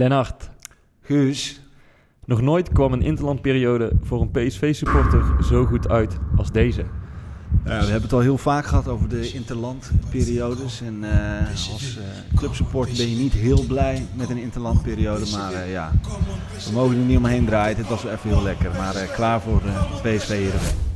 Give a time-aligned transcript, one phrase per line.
[0.00, 0.50] Lennart,
[1.00, 1.60] Guus.
[2.24, 6.84] nog nooit kwam een interlandperiode voor een PSV-supporter zo goed uit als deze.
[7.64, 10.80] Ja, we hebben het al heel vaak gehad over de interlandperiodes.
[10.80, 15.30] En eh, als eh, clubsupport ben je niet heel blij met een interlandperiode.
[15.30, 15.92] Maar eh, ja,
[16.66, 17.76] we mogen er niet omheen draaien.
[17.76, 18.70] Het was wel even heel lekker.
[18.70, 20.89] Maar eh, klaar voor de PSV Heerenveen.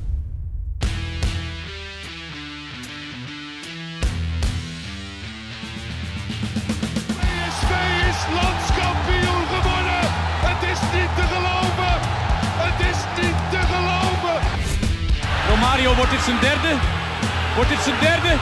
[17.55, 18.33] Wordt dit zijn derde?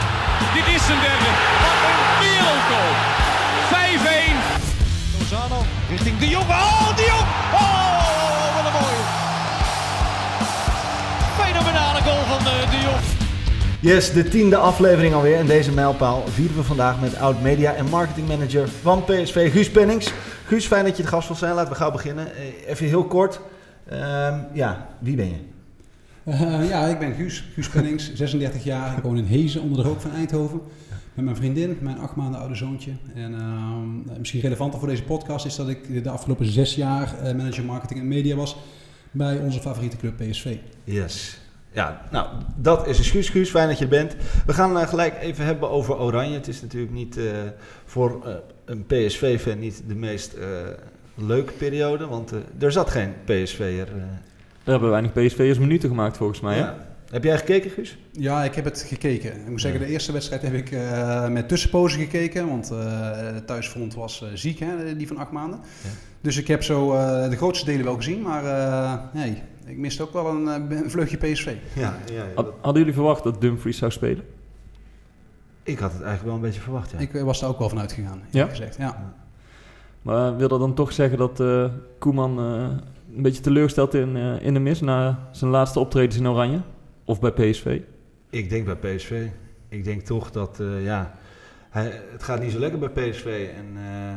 [0.57, 1.29] Dit is zijn derde.
[1.63, 2.93] Wat een wereldgoal.
[3.73, 5.19] 5-1.
[5.19, 5.59] Lozano
[5.91, 6.49] richting De Jong.
[6.49, 7.27] Oh, De Jong.
[7.63, 9.03] Oh, wat een mooie.
[11.41, 13.01] Fenomenale goal van eh, De Jong.
[13.81, 15.39] Yes, de tiende aflevering alweer.
[15.39, 20.13] En deze mijlpaal vieren we vandaag met oud-media en marketingmanager van PSV, Guus Pennings.
[20.47, 21.55] Guus, fijn dat je de gast wilt zijn.
[21.55, 22.27] Laten we gauw beginnen.
[22.37, 23.41] Eh, Even heel kort.
[23.89, 25.51] Ehm, ja, wie ben je?
[26.25, 28.97] Eh, ja, ik ben Guus, Guus Pennings, 36 jaar.
[28.97, 30.61] Ik woon in Hezen, onder de rook van Eindhoven.
[31.15, 32.91] Met mijn vriendin, mijn acht maanden oude zoontje.
[33.15, 37.35] En ehm, misschien relevanter voor deze podcast is dat ik de afgelopen zes jaar eh,
[37.35, 38.57] manager marketing en media was
[39.11, 40.57] bij onze favoriete club PSV.
[40.85, 41.41] Yes.
[41.73, 43.51] Ja, nou, dat is een Guus.
[43.51, 44.17] Fijn dat je er bent.
[44.47, 46.35] We gaan eh, gelijk even hebben over Oranje.
[46.35, 47.19] Het is natuurlijk niet
[47.85, 50.37] voor een PSV-fan niet de meest
[51.15, 52.07] leuke periode.
[52.07, 53.89] Want er zat geen PSV'er.
[54.65, 56.57] Daar hebben weinig PSV'ers minuten gemaakt volgens mij.
[56.59, 56.71] Hè?
[57.11, 57.99] Heb jij gekeken, Guus?
[58.13, 59.41] Ja, ik heb het gekeken.
[59.41, 62.49] Ik moet zeggen, de eerste wedstrijd heb ik eh, met tussenpozen gekeken.
[62.49, 62.79] Want eh
[63.35, 65.59] de thuisfront was eh, ziek, hè, die van acht maanden.
[65.83, 65.89] Ja.
[66.21, 68.23] Dus ik heb zo eh, de grootste delen wel gezien.
[68.23, 71.55] Maar eh, nee, ik miste ook wel een, een vleugje PSV.
[71.75, 72.25] Ja, ja, ja.
[72.35, 74.25] Had- Hadden jullie verwacht dat Dumfries zou spelen?
[75.63, 76.99] Ik had het eigenlijk wel een beetje verwacht, ja.
[76.99, 78.47] Ik was daar ook wel van uitgegaan, eerlijk Ja?
[78.49, 78.77] gezegd.
[78.77, 79.15] Ja.
[80.03, 81.65] Maar wil dat dan toch zeggen dat eh,
[81.99, 82.69] Koeman eh,
[83.17, 86.61] een beetje teleurstelt in, eh, in de mis na zijn laatste optredens in Oranje?
[87.05, 87.81] Of bij PSV?
[88.31, 89.27] Ik denk bij PSV.
[89.69, 91.15] Ik denk toch dat, eh, ja,
[91.73, 93.51] hij, het gaat niet zo lekker bij PSV.
[93.57, 94.17] En eh,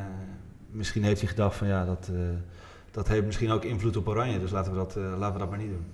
[0.71, 2.19] misschien heeft hij gedacht van, ja, dat, eh,
[2.91, 4.39] dat heeft misschien ook invloed op Oranje.
[4.39, 5.85] Dus laten we dat, eh, laten we dat maar niet doen.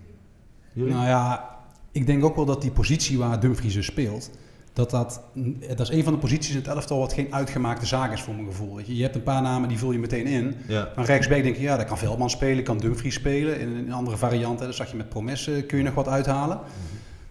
[0.74, 0.94] Jullie?
[0.94, 1.58] Nou ja,
[1.92, 4.32] ik denk ook wel dat die positie waar Dumfries dus speelt,
[4.74, 5.22] dat dat,
[5.68, 8.34] dat is een van de posities in het elftal wat geen uitgemaakte zaak is voor
[8.34, 8.76] mijn gevoel.
[8.76, 8.96] Weet je.
[8.96, 10.56] je hebt een paar namen, die vul je meteen in.
[10.68, 10.90] ja.
[10.96, 13.60] Maar rechtsback denk je, ja, dat kan Veldman spelen, kan Dumfries spelen.
[13.60, 16.08] In een andere variant, hè, dat zag je met Promes, eh, kun je nog wat
[16.08, 16.60] uithalen.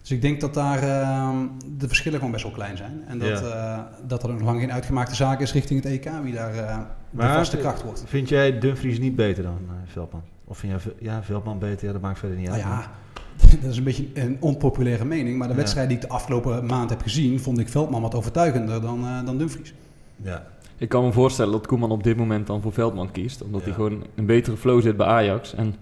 [0.00, 1.36] Dus ik denk dat daar ehm,
[1.78, 3.02] de verschillen gewoon best wel klein zijn.
[3.06, 6.32] En dat, eh, dat er nog lang geen uitgemaakte zaak is richting het EK, wie
[6.34, 6.78] daar eh,
[7.10, 8.02] de vaste kracht wordt.
[8.06, 10.22] Vind jij Dumfries niet beter dan eh, Veldman?
[10.44, 11.86] Of vind jij ja, Veldman beter?
[11.86, 12.70] Ja, dat maakt verder niet Nou uit.
[12.70, 12.90] ja,
[13.62, 15.38] dat is een beetje een onpopulaire mening.
[15.38, 15.58] Maar de Ja.
[15.60, 19.24] wedstrijd die ik de afgelopen maand heb gezien, vond ik Veldman wat overtuigender dan, eh,
[19.24, 19.74] dan Dumfries.
[20.16, 20.46] Ja.
[20.76, 23.42] Ik kan me voorstellen dat Koeman op dit moment dan voor Veldman kiest.
[23.42, 23.66] Omdat Ja.
[23.66, 25.54] hij gewoon een betere flow zit bij Ajax.
[25.54, 25.74] En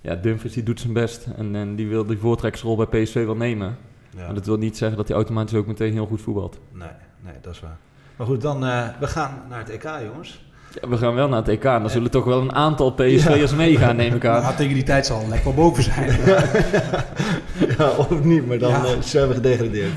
[0.00, 1.26] ja, Dumfries die doet zijn best.
[1.36, 3.76] En, en die wil die voortrekkersrol bij PSV wel nemen.
[4.16, 4.24] ja.
[4.24, 6.58] Maar dat wil niet zeggen dat hij automatisch ook meteen heel goed voetbalt.
[6.72, 6.88] Nee,
[7.24, 7.76] nee, dat is waar.
[8.16, 10.44] Maar goed, dan, eh, we gaan naar het EK, jongens.
[10.80, 11.64] Ja, we gaan wel naar het EK.
[11.64, 14.42] En dan zullen toch wel een aantal PSV'ers meegaan, neem ik aan.
[14.42, 16.10] Maar tegen die tijd zal lekker wel boven zijn.
[17.78, 18.84] ja, of niet, maar dan Ja.
[18.84, 19.92] eh, zijn we gedegradeerd.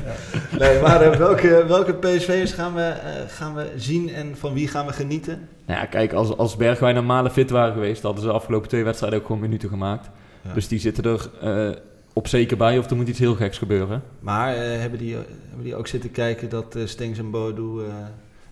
[0.59, 4.67] Nee, maar eh, welke, welke PSV'ers gaan we, eh, gaan we zien en van wie
[4.67, 5.47] gaan we genieten?
[5.65, 8.69] Nou ja, kijk, als, als Bergwijn en Malen fit waren geweest, hadden ze de afgelopen
[8.69, 10.09] twee wedstrijden ook gewoon minuten gemaakt.
[10.41, 10.53] Ja.
[10.53, 11.75] Dus die zitten er eh,
[12.13, 14.03] op zeker bij of er moet iets heel geks gebeuren.
[14.19, 15.13] Maar eh, hebben, die,
[15.47, 17.85] hebben die ook zitten kijken dat Stengs en Bodo eh,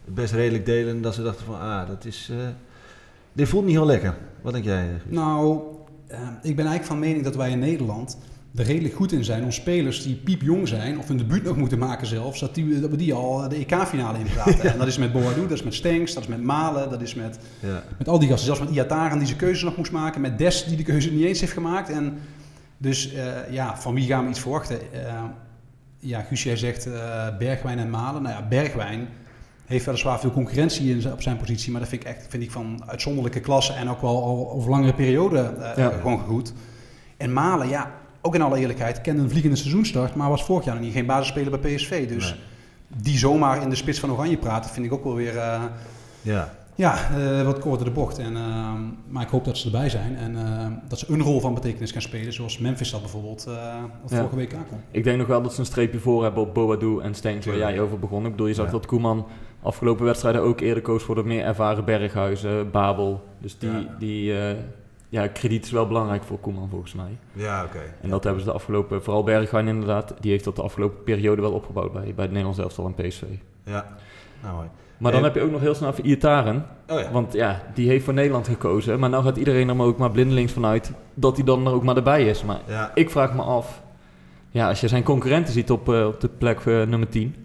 [0.08, 2.30] best redelijk delen en dat ze dachten van, ah, dat is...
[2.32, 2.38] eh,
[3.34, 4.16] dit voelt niet heel lekker.
[4.42, 4.84] Wat denk jij?
[4.84, 5.62] eh, nou,
[6.08, 8.18] eh, ik ben eigenlijk van mening dat wij in Nederland
[8.56, 11.78] er redelijk goed in zijn om spelers die piepjong zijn, of hun debuut nog moeten
[11.78, 14.60] maken zelfs, dat, die, dat we die al de EK-finale inpraten.
[14.72, 17.16] En dat is met Boadu, dat is met Stenks, dat is met Malen, dat is
[17.16, 17.84] met, Ja.
[17.98, 18.46] met al die gasten.
[18.46, 21.26] Zelfs met Iataren die zijn keuze nog moest maken, met Des die de keuze niet
[21.26, 21.90] eens heeft gemaakt.
[21.90, 22.18] En
[22.78, 24.80] dus eh, ja, van wie gaan we iets verwachten?
[24.94, 25.24] Eh,
[26.00, 28.22] ja, Guus, jij zegt eh, Bergwijn en Malen.
[28.22, 29.08] Nou ja, Bergwijn
[29.68, 32.52] heeft weliswaar veel concurrentie in, op zijn positie, maar dat vind ik echt vind ik
[32.52, 35.90] van uitzonderlijke klasse en ook wel al over langere periode eh, Ja.
[35.90, 36.54] gewoon goed.
[37.18, 37.92] En Malen, ja,
[38.22, 41.06] ook in alle eerlijkheid, kende een vliegende seizoenstart, maar was vorig jaar nog niet geen
[41.06, 42.08] basisspeler bij PSV.
[42.08, 42.40] Dus Nee.
[43.02, 45.64] die zomaar in de spits van Oranje praten, vind ik ook wel weer eh,
[46.22, 46.54] Ja.
[46.76, 48.18] ja, eh, wat korter de bocht.
[48.18, 51.40] En, ehm, maar ik hoop dat ze erbij zijn en ehm, dat ze een rol
[51.40, 53.54] van betekenis gaan spelen, zoals Memphis dat bijvoorbeeld uh,
[54.02, 54.18] wat Ja.
[54.18, 54.80] vorige week aankwam.
[54.92, 57.58] Ik denk nog wel dat ze een streepje voor hebben op Boadu en Stenks, waar
[57.58, 58.26] jij over begon.
[58.26, 58.72] Ik bedoel, je zag Ja.
[58.72, 59.26] dat Koeman
[59.62, 63.24] afgelopen wedstrijden ook eerder koos voor de meer ervaren Berghuizen, Babel.
[63.40, 63.96] Dus die, Ja.
[64.00, 64.56] die eh,
[65.10, 67.18] ja, krediet is wel belangrijk voor Koeman volgens mij.
[67.34, 67.82] Ja, oké.
[68.02, 71.42] En dat hebben ze de afgelopen, vooral Bergwijn inderdaad, die heeft dat de afgelopen periode
[71.42, 73.24] wel opgebouwd bij, bij het Nederlands elftal en PSV.
[73.64, 73.86] Ja.
[74.44, 74.68] Nou, mooi.
[74.98, 76.66] Maar dan heb je ook nog heel snel voor Iataren.
[76.88, 77.12] Oh ja.
[77.12, 79.00] Want ja, die heeft voor Nederland gekozen.
[79.00, 81.84] Maar nou gaat iedereen er maar ook maar blindelings vanuit dat hij dan er ook
[81.84, 82.44] maar erbij is.
[82.44, 82.92] Maar ja.
[82.94, 83.82] ik vraag me af,
[84.50, 87.36] ja, als je zijn concurrenten ziet op, eh, op de plek eh, nummer 10,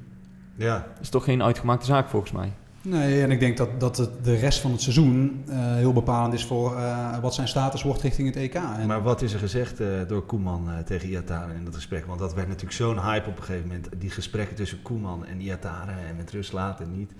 [0.63, 0.87] ja.
[1.01, 2.53] is toch geen uitgemaakte zaak volgens mij.
[2.85, 6.35] Nee, en ik denk dat, dat het de rest van het seizoen eh, heel bepalend
[6.35, 8.55] is voor eh, wat zijn status wordt richting het EK.
[8.55, 12.07] En Maar wat is er gezegd eh, door Koeman eh, tegen Iataren in dat gesprek?
[12.07, 13.89] Want dat werd natuurlijk zo'n hype op een gegeven moment.
[13.99, 17.13] Die gesprekken tussen Koeman en Iataren en met rust laten en niet.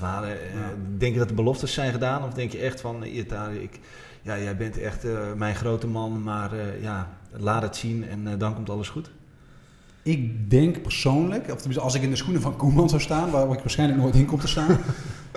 [0.00, 0.28] Ja.
[0.98, 2.24] Denk je dat de beloftes zijn gedaan?
[2.24, 3.80] Of denk je echt van Iataren, ik,
[4.22, 8.38] ja, jij bent echt eh, mijn grote man, maar eh, ja, laat het zien en
[8.38, 9.10] dan komt alles goed?
[10.06, 13.58] Ik denk persoonlijk, of als ik in de schoenen van Koeman zou staan, waar ik
[13.58, 14.68] waarschijnlijk nooit in kom te staan,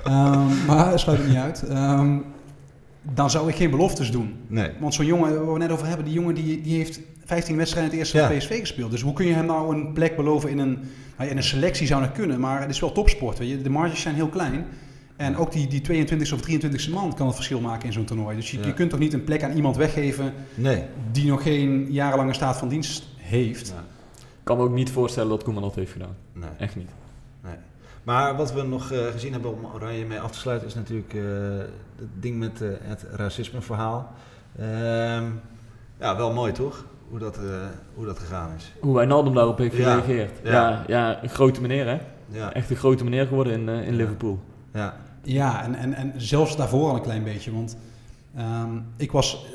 [0.03, 2.17] ehm, maar sluit het niet uit, ehm,
[3.13, 4.33] dan zou ik geen beloftes doen.
[4.47, 4.69] Nee.
[4.79, 7.91] Want zo'n jongen, waar we net over hebben, die jongen die, die heeft 15 wedstrijden
[7.91, 8.27] het eerste Ja.
[8.27, 8.91] van PSV gespeeld.
[8.91, 10.83] Dus hoe kun je hem nou een plek beloven in een, nou
[11.17, 13.37] ja, in een selectie zou dat kunnen, maar het is wel topsport.
[13.37, 13.61] Weet je?
[13.61, 14.65] De marges zijn heel klein.
[15.15, 18.35] En ook die, die 22e of 23e man kan het verschil maken in zo'n toernooi.
[18.35, 18.65] Dus je, Ja.
[18.65, 20.83] je kunt toch niet een plek aan iemand weggeven Nee.
[21.11, 23.67] die nog geen jarenlange staat van dienst heeft.
[23.75, 23.83] Ja.
[24.49, 26.15] Ik kan me ook niet voorstellen dat Koeman dat heeft gedaan.
[26.33, 26.49] nee.
[26.57, 26.89] Echt niet.
[27.43, 27.53] Nee.
[28.03, 31.13] Maar wat we nog eh, gezien hebben om Oranje mee af te sluiten is natuurlijk
[31.13, 31.21] eh,
[31.95, 34.11] het ding met eh, het racismeverhaal.
[34.59, 35.23] Ehm
[35.99, 36.85] ja, wel mooi toch?
[37.09, 37.43] Hoe dat, eh,
[37.93, 38.73] hoe dat gegaan is.
[38.79, 39.83] Hoe Wijnaldum daarop heeft Ja.
[39.83, 40.31] gereageerd.
[40.43, 40.51] Ja.
[40.51, 40.83] Ja.
[40.87, 41.99] Ja, een grote meneer hè.
[42.27, 43.97] Ja, Echt een grote meneer geworden in, eh, in Ja.
[43.97, 44.39] Liverpool.
[44.73, 47.51] ja, Ja, en, en, en zelfs daarvoor al een klein beetje.
[47.53, 47.77] Want
[48.35, 49.45] ehm, ik, was,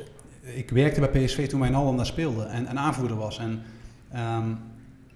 [0.41, 3.39] ik werkte bij PSV toen Wijnaldum daar speelde en, en aanvoerder was.
[3.39, 3.63] En
[4.13, 4.49] ehm,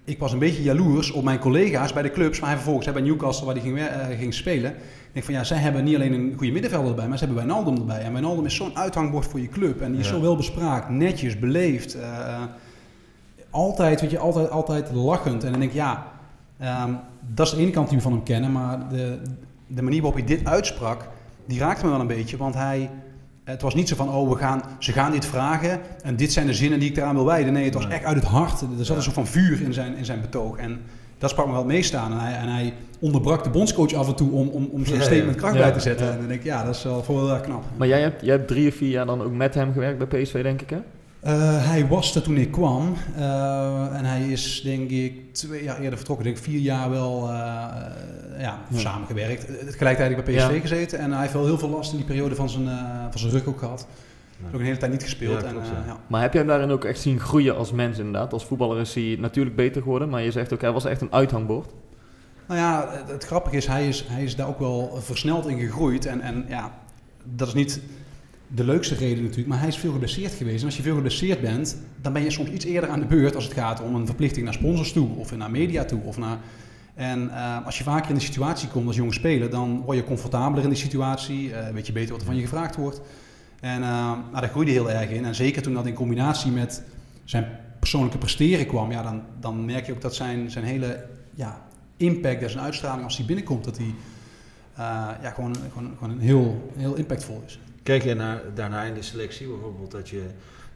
[0.09, 2.93] ik was een beetje jaloers op mijn collega's bij de clubs, maar hij vervolgens hè,
[2.93, 4.71] bij Newcastle waar hij ging, eh, ging spelen.
[4.71, 7.45] Ik denk van ja, zij hebben niet alleen een goede middenvelder erbij, maar ze hebben
[7.45, 8.01] Wijnaldum erbij.
[8.01, 10.13] En Wijnaldum is zo'n uithangbord voor je club en die is Ja.
[10.13, 11.95] zo wel bespraakt, netjes, beleefd.
[11.95, 12.43] eh,
[13.49, 15.43] altijd, weet je, altijd, altijd lachend.
[15.43, 16.05] En dan denk ik, ja,
[16.59, 16.93] ehm,
[17.33, 19.21] dat is de ene kant die we van hem kennen, maar de,
[19.67, 21.07] de manier waarop hij dit uitsprak,
[21.45, 22.37] die raakte me wel een beetje.
[22.37, 22.89] Want hij,
[23.49, 26.45] het was niet zo van, oh, we gaan, ze gaan dit vragen en dit zijn
[26.47, 27.53] de zinnen die ik eraan wil wijden.
[27.53, 27.93] Nee, het was Nee.
[27.93, 28.61] echt uit het hart.
[28.61, 28.95] Er zat Ja.
[28.95, 30.57] een soort van vuur in zijn, in zijn betoog.
[30.57, 30.81] En
[31.17, 32.11] dat sprak me wel het meest aan.
[32.11, 35.03] En hij, en hij onderbrak de bondscoach af en toe om, om, om zijn Ja,
[35.05, 35.39] statement ja.
[35.39, 36.05] kracht Ja, bij te zetten.
[36.05, 36.11] ja.
[36.11, 37.63] En dan denk ik, ja, dat is wel voor wel erg knap.
[37.77, 40.21] Maar jij hebt, jij hebt drie of vier jaar dan ook met hem gewerkt bij
[40.21, 40.77] PSV denk ik hè?
[41.19, 42.93] Eh, hij was er toen ik kwam.
[43.15, 46.25] Eh, en hij is denk ik twee jaar eerder vertrokken.
[46.25, 48.79] Denk ik vier jaar wel eh, eh, ja, Ja.
[48.79, 49.45] samengewerkt.
[49.71, 50.59] Tegelijkertijd bij PSV Ja.
[50.59, 50.99] gezeten.
[50.99, 52.65] En hij heeft wel heel veel last in die periode van zijn,
[53.09, 53.87] van zijn rug ook gehad.
[54.41, 55.41] Heeft ook een hele tijd niet gespeeld.
[55.41, 55.83] Ja, en, klopt, ja.
[55.85, 55.97] ja.
[56.07, 58.33] Maar heb jij hem daarin ook echt zien groeien als mens inderdaad?
[58.33, 61.13] Als voetballer is hij natuurlijk beter geworden, maar je zegt ook hij was echt een
[61.13, 61.71] uithangbord.
[62.47, 65.59] Nou ja, het, het grappige is hij, is, hij is daar ook wel versneld in
[65.59, 66.05] gegroeid.
[66.05, 66.71] En, en ja,
[67.23, 67.81] dat is niet
[68.55, 70.59] de leukste reden natuurlijk, maar hij is veel geblesseerd geweest.
[70.59, 73.35] En als je veel geblesseerd bent, dan ben je soms iets eerder aan de beurt
[73.35, 76.01] als het gaat om een verplichting naar sponsors toe, of naar media toe.
[76.03, 76.37] Of naar,
[76.93, 80.03] en eh, als je vaker in de situatie komt als jonge speler, dan word je
[80.03, 83.01] comfortabeler in die situatie, eh, weet je beter wat er van je gevraagd wordt.
[83.59, 85.25] En uh, nou, daar groeide heel erg in.
[85.25, 86.83] En zeker toen dat in combinatie met
[87.23, 87.47] zijn
[87.79, 91.61] persoonlijke presteren kwam, ja, dan, dan merk je ook dat zijn, zijn hele ja,
[91.97, 93.93] impact en zijn uitstraling als hij binnenkomt, dat hij
[94.73, 97.59] eh, ja, gewoon, gewoon, gewoon heel, heel impactvol is.
[97.89, 100.23] Kijk je naar, daarna in de selectie bijvoorbeeld dat je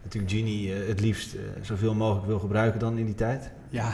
[0.03, 3.51] natuurlijk Genie eh, het liefst eh, zoveel mogelijk wil gebruiken dan in die tijd?
[3.69, 3.91] Ja,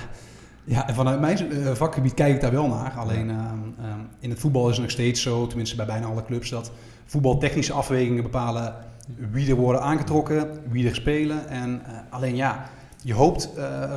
[0.64, 2.92] ja en vanuit mijn eh, vakgebied kijk ik daar wel naar.
[2.92, 3.40] Alleen ehm,
[3.80, 6.72] ehm, in het voetbal is het nog steeds zo, tenminste bij bijna alle clubs, dat
[7.06, 8.76] voetbaltechnische afwegingen bepalen
[9.32, 11.48] wie er worden aangetrokken, wie er spelen.
[11.48, 12.70] En alleen ja,
[13.04, 13.94] je hoopt uh,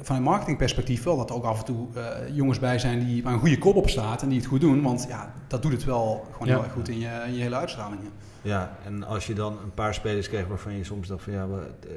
[0.00, 1.88] van een marketingperspectief wel dat er ook af en toe
[2.32, 4.82] jongens bij zijn die waar een goede kop op staat en die het goed doen.
[4.82, 6.54] Want ja, dat doet het wel gewoon Ja.
[6.54, 8.00] heel erg goed in je, in je hele uitstraling.
[8.42, 8.76] Ja.
[8.84, 11.46] En als je dan een paar spelers kreeg waarvan je soms dacht van ja,
[11.80, 11.88] eh,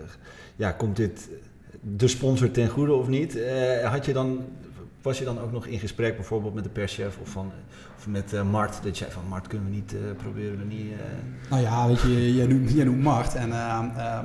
[0.56, 1.30] ja komt dit
[1.82, 3.36] de sponsor ten goede of niet?
[3.36, 4.46] Eh, had je dan,
[5.02, 7.52] was je dan ook nog in gesprek bijvoorbeeld met de perschef of, van,
[7.98, 8.84] of met eh, Mart?
[8.84, 10.92] Dat je zei van Mart kunnen we niet, proberen we niet...
[11.50, 13.36] Nou ja, weet je, jij noemt, jij noemt Mart.
[13.36, 13.50] En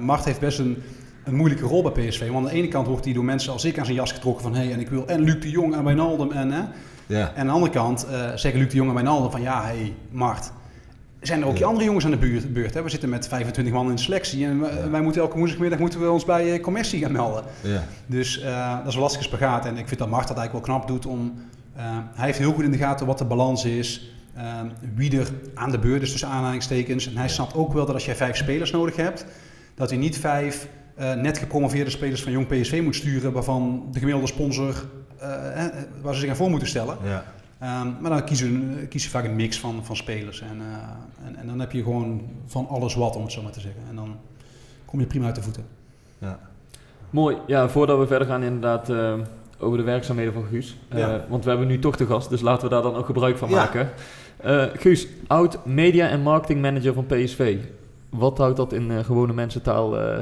[0.01, 0.83] Mart heeft best een,
[1.25, 2.29] een moeilijke rol bij PSV.
[2.31, 4.43] Want aan de ene kant wordt hij door mensen als ik aan zijn jas getrokken
[4.43, 4.55] van...
[4.55, 6.51] hé, hey, en ik wil en Luc de Jong en Wijnaldum en...
[6.51, 6.63] Hè?
[7.07, 7.33] ja.
[7.33, 9.43] En aan de andere kant zeggen Luc de Jong en Wijnaldum van...
[9.43, 10.53] ja, hé, hey, Mart,
[11.21, 12.53] zijn er ook die andere jongens aan de buurt?
[12.53, 12.83] beurt hè?
[12.83, 14.45] We zitten met 25 man in de selectie...
[14.47, 14.91] en wij, Ja.
[14.91, 17.45] wij moeten elke woensdagmiddag moeten we ons bij eh, commercie gaan melden.
[17.61, 17.85] ja.
[18.07, 19.67] Dus eh, dat is een lastige spagaat.
[19.67, 21.35] En ik vind dat Mart dat eigenlijk wel knap doet om...
[21.77, 21.83] eh,
[22.15, 24.15] hij heeft heel goed in de gaten wat de balans is.
[24.95, 27.07] wie er aan de beurt is tussen aanhalingstekens.
[27.07, 29.25] En hij snapt ook wel dat als jij vijf spelers nodig hebt...
[29.75, 30.69] dat hij niet vijf
[31.17, 33.33] net gepromoveerde spelers van Jong PSV moet sturen...
[33.33, 34.85] waarvan de gemiddelde sponsor...
[36.03, 36.97] waar ze zich aan voor moeten stellen.
[37.05, 37.25] ja.
[37.61, 40.41] Ehm, maar dan kiezen, eh, kiezen ze vaak een mix van, van spelers.
[40.41, 43.53] En, eh, en, en dan heb je gewoon van alles wat, om het zo maar
[43.53, 43.81] te zeggen.
[43.89, 44.17] En dan
[44.85, 45.65] kom je prima uit de voeten.
[46.19, 46.39] ja.
[47.11, 47.37] Mooi.
[47.47, 49.13] Ja, voordat we verder gaan inderdaad, eh,
[49.59, 50.77] over de werkzaamheden van Guus.
[50.89, 51.25] Eh, Ja.
[51.29, 53.49] Want we hebben nu toch de gast, dus laten we daar dan ook gebruik van
[53.49, 53.55] Ja.
[53.57, 53.91] maken.
[54.37, 57.57] Eh, Guus, oud media en marketing manager van PSV.
[58.11, 60.01] Wat houdt dat in eh, gewone mensentaal?
[60.01, 60.19] eh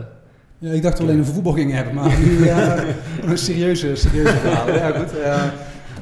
[0.59, 2.85] Ja, ik dacht dat we alleen over voetbal gingen hebben, maar nu ja,
[3.23, 4.69] een serieuze, serieuze verhaal.
[4.73, 5.19] Ja, goed.
[5.19, 5.43] eh,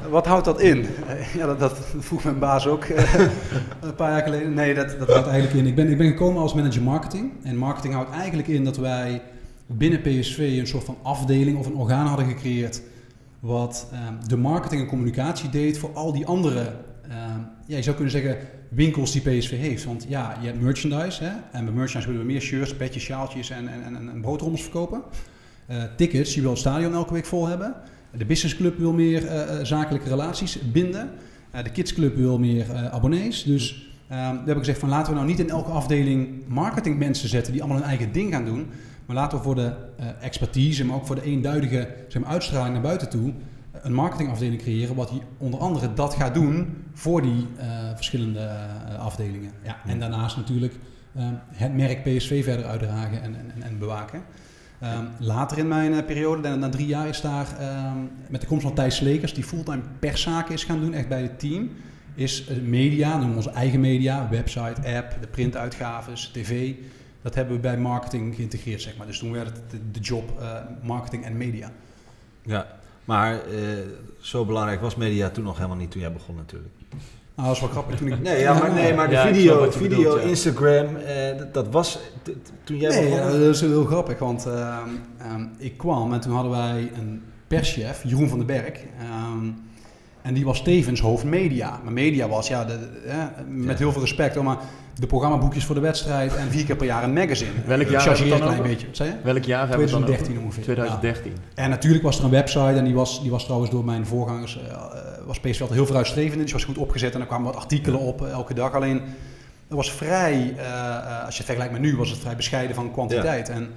[0.09, 0.85] wat houdt dat in?
[1.33, 3.13] Ja, dat, dat vroeg mijn baas ook eh,
[3.81, 4.53] een paar jaar geleden.
[4.53, 5.67] Nee, dat, dat houdt eigenlijk in.
[5.67, 7.31] Ik ben, ik ben gekomen als manager marketing.
[7.43, 9.21] En marketing houdt eigenlijk in dat wij
[9.65, 12.81] binnen PSV een soort van afdeling of een orgaan hadden gecreëerd.
[13.39, 16.61] Wat eh, de marketing en communicatie deed voor al die andere,
[17.09, 17.15] eh,
[17.65, 18.37] ja, je zou kunnen zeggen,
[18.69, 19.83] winkels die PSV heeft.
[19.83, 21.23] Want ja, je hebt merchandise.
[21.23, 21.31] Hè?
[21.51, 25.01] En bij merchandise willen we meer shirts, petjes, sjaaltjes en, en, en, en broodrommels verkopen.
[25.67, 27.75] Eh, tickets, je wil het stadion elke week vol hebben.
[28.11, 31.09] De businessclub wil meer eh, eh, zakelijke relaties binden.
[31.51, 33.43] Eh, de kidsclub wil meer abonnees.
[33.43, 37.51] Dus eh, we hebben gezegd van laten we nou niet in elke afdeling marketingmensen zetten
[37.51, 38.67] die allemaal hun eigen ding gaan doen.
[39.05, 39.73] Maar laten we voor de
[40.21, 43.33] expertise, maar ook voor de eenduidige zeg maar, uitstraling naar buiten toe
[43.81, 47.47] een marketingafdeling creëren, wat die onder andere dat gaat doen voor die
[47.95, 48.49] verschillende
[48.99, 49.51] afdelingen.
[49.63, 50.73] Ja, en daarnaast natuurlijk
[51.17, 54.21] eh, het merk PSV verder uitdragen en, en, en bewaken.
[54.79, 57.97] Ehm, later in mijn eh, periode, na, drie jaar, is daar ehm,
[58.29, 61.39] met de komst van Thijs Slekers, die fulltime perszaken is gaan doen, echt bij het
[61.39, 61.69] team,
[62.15, 66.73] is eh, media, noemen onze eigen media, website, app, de printuitgaves, tv.
[67.21, 69.07] Dat hebben we bij marketing geïntegreerd, zeg maar.
[69.07, 71.71] Dus toen werd het de, job eh, marketing en media.
[72.41, 72.67] Ja,
[73.05, 73.41] maar
[74.19, 76.73] zo belangrijk was media toen nog helemaal niet toen jij begon natuurlijk.
[77.37, 77.97] Nou, dat is wel grappig.
[77.97, 80.29] Toen ik, Nee, ja, maar, nee, maar de Ja, video, video bedoelt, ja.
[80.29, 81.99] Instagram, eh, dat, dat was
[82.63, 83.17] toen jij Nee, begon.
[83.17, 87.23] ja, dat is heel grappig, want ehm, ehm, ik kwam en toen hadden wij een
[87.47, 88.71] perschef, Jeroen van den Berg.
[88.99, 89.45] ehm,
[90.21, 91.79] en die was tevens hoofd media.
[91.83, 93.17] Maar media was, ja, de, de- eh,
[93.47, 93.77] met Ja.
[93.77, 94.57] heel veel respect, hoor, maar
[94.99, 97.51] de programmaboekjes voor de wedstrijd en vier keer per jaar een magazine.
[97.65, 98.69] Welk jaar hebben we een dan klein over?
[98.69, 98.87] beetje.
[98.87, 99.15] Wat zei je?
[99.23, 100.63] welk jaar hebben we dan 2013 ongeveer.
[100.63, 101.31] 2013.
[101.31, 101.63] Ja.
[101.63, 104.59] En natuurlijk was er een website en die was, die was trouwens door mijn voorgangers,
[104.69, 104.77] eh,
[105.27, 106.41] was PSV altijd heel vooruitstrevend.
[106.41, 108.73] Dus was goed opgezet en er kwamen wat artikelen op eh, elke dag.
[108.73, 109.01] Alleen,
[109.67, 112.75] dat was vrij, eh, eh, als je het vergelijkt met nu, was het vrij bescheiden
[112.75, 113.49] van kwantiteit.
[113.49, 113.69] En,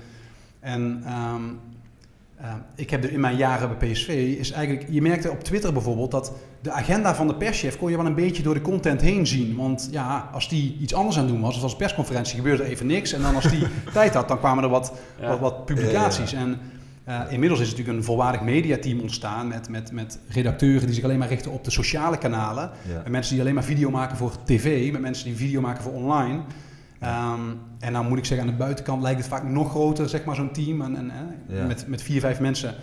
[0.61, 1.43] en ehm,
[2.37, 5.73] eh, ik heb er in mijn jaren bij PSV, is eigenlijk, je merkte op Twitter
[5.73, 9.01] bijvoorbeeld dat de agenda van de perschef kon je wel een beetje door de content
[9.01, 9.57] heen zien.
[9.57, 12.69] Want ja, als die iets anders aan het doen was, als een persconferentie, gebeurde er
[12.69, 13.13] even niks.
[13.13, 15.29] En dan als die tijd had, dan kwamen er wat, Ja.
[15.29, 16.33] wat, wat publicaties.
[16.33, 16.59] En
[17.11, 21.05] eh, inmiddels is er natuurlijk een volwaardig mediateam ontstaan met, met, met redacteuren die zich
[21.05, 22.71] alleen maar richten op de sociale kanalen.
[22.89, 22.95] Ja.
[23.03, 25.93] Met mensen die alleen maar video maken voor tv, met mensen die video maken voor
[25.93, 26.41] online.
[27.01, 27.41] Ehm,
[27.79, 30.35] en dan moet ik zeggen, aan de buitenkant lijkt het vaak nog groter, zeg maar,
[30.37, 30.81] zo'n team.
[30.83, 31.13] En, en,
[31.49, 31.67] Ja.
[31.67, 32.75] met, met vier, vijf mensen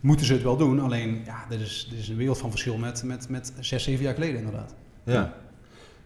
[0.00, 0.80] moeten ze het wel doen.
[0.80, 4.04] Alleen, ja, dit is, dit is een wereld van verschil met, met, met zes, zeven
[4.04, 4.74] jaar geleden inderdaad.
[5.04, 5.32] Ja.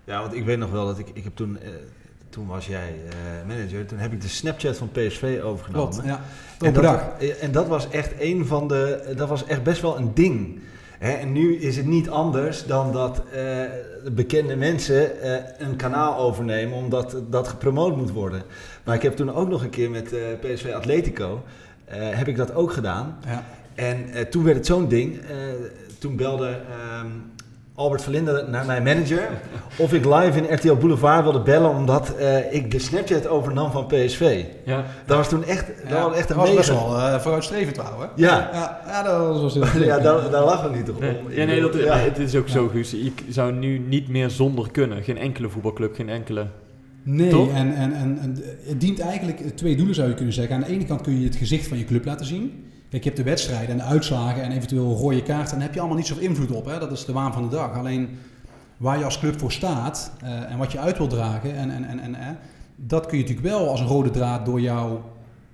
[0.05, 1.69] ja, want ik weet nog wel dat ik, ik heb toen, eh,
[2.31, 5.91] toen was jij eh, manager, toen heb ik de Snapchat van PSV overgenomen.
[5.91, 6.21] Klopt, ja.
[6.61, 6.85] En dat,
[7.19, 10.61] eh, en dat was echt een van de, dat was echt best wel een ding.
[10.99, 13.33] Hè, en nu is het niet anders dan dat eh,
[14.05, 15.11] de bekende mensen
[15.59, 18.43] een kanaal overnemen omdat dat gepromoot moet worden.
[18.85, 21.43] Maar ik heb toen ook nog een keer met PSV Atletico,
[21.91, 23.19] heb ik dat ook gedaan.
[23.27, 23.45] Ja.
[23.75, 25.21] En toen werd het zo'n ding.
[25.99, 27.07] toen belde ehm,
[27.81, 29.29] Albert Verlinde naar mijn manager
[29.77, 33.87] of ik live in RTL Boulevard wilde bellen omdat eh, ik de Snapchat overnam van
[33.87, 34.45] PSV.
[34.65, 34.85] Ja.
[35.07, 38.11] Dat was toen echt, dat Ja, was echt een was best wel eh, vooruitstrevend trouwen.
[38.15, 40.97] Ja, Ja, ja, dat was heel ja daar, daar lag het niet om.
[41.01, 41.97] Nee, Ik ja, nee, dat, ja.
[41.97, 42.91] het is ook zo, Guus.
[42.91, 45.03] Je zou nu niet meer zonder kunnen.
[45.03, 46.47] Geen enkele voetbalclub, geen enkele...
[47.03, 50.55] Nee, en, en, en het dient eigenlijk twee doelen zou je kunnen zeggen.
[50.55, 52.65] Aan de ene kant kun je het gezicht van je club laten zien.
[52.91, 55.55] Kijk, je hebt de wedstrijden en de uitslagen en eventueel rode kaarten.
[55.55, 56.65] Daar heb je allemaal niet zoveel invloed op.
[56.67, 56.79] Hè?
[56.79, 57.75] Dat is de waan van de dag.
[57.77, 58.09] Alleen
[58.77, 61.57] waar je als club voor staat eh, en wat je uit wil dragen.
[61.57, 62.39] En, en, en, en,
[62.77, 65.05] dat kun je natuurlijk wel als een rode draad door jouw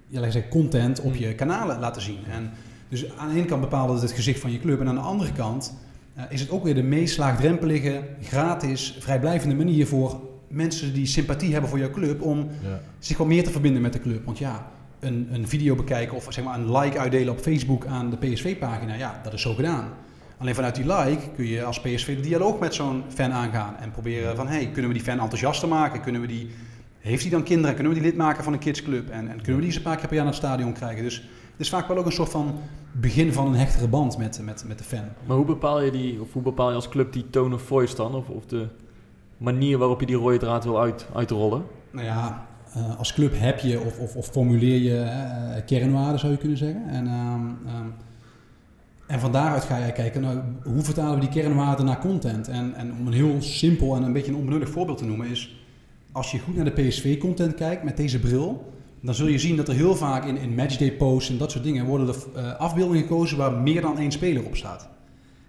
[0.07, 2.19] ja, zeggen, content op je kanalen laten zien.
[2.31, 2.51] En
[2.89, 4.81] dus aan de ene kant bepaalt het het gezicht van je club.
[4.81, 5.75] En aan de andere kant
[6.15, 11.53] eh, is het ook weer de meest laagdrempelige, gratis, vrijblijvende manier voor mensen die sympathie
[11.53, 12.81] hebben voor jouw club om Ja.
[12.99, 14.25] zich wat meer te verbinden met de club.
[14.25, 14.67] Want ja,
[15.01, 18.95] een, een video bekijken of zeg maar een like uitdelen op Facebook aan de PSV-pagina,
[18.95, 19.93] ja, dat is zo gedaan.
[20.39, 23.91] Alleen vanuit die like kun je als PSV de dialoog met zo'n fan aangaan en
[23.91, 26.01] proberen van, hey, kunnen we die fan enthousiaster maken?
[26.01, 26.51] Kunnen we die,
[26.99, 27.75] heeft hij dan kinderen?
[27.75, 29.09] Kunnen we die lid maken van een kidsclub?
[29.09, 31.03] En, en kunnen we die eens een paar keer per jaar naar het stadion krijgen?
[31.03, 32.55] Dus het is vaak wel ook een soort van
[32.93, 35.05] begin van een hechtere band met, met, met de fan.
[35.27, 37.95] Maar hoe bepaal je die, of hoe bepaal je als club die tone of voice
[37.97, 38.15] dan?
[38.15, 38.69] Of, of de
[39.37, 41.65] manier waarop je die rode draad wil uit, uitrollen?
[41.91, 46.33] Nou ja, eh, als club heb je of, of, of formuleer je eh, kernwaarden, zou
[46.33, 46.89] je kunnen zeggen.
[46.89, 47.87] En, ehm, ehm,
[49.07, 50.25] en van daaruit ga jij kijken,
[50.65, 52.49] hoe vertalen we die kernwaarden naar content?
[52.49, 55.65] En, en om een heel simpel en een beetje een onbenullig voorbeeld te noemen is...
[56.13, 58.73] als je goed naar de PSV-content kijkt met deze bril...
[59.01, 61.65] dan zul je zien dat er heel vaak in, in matchday posts en dat soort
[61.65, 64.89] dingen worden er eh, afbeeldingen gekozen waar meer dan één speler op staat.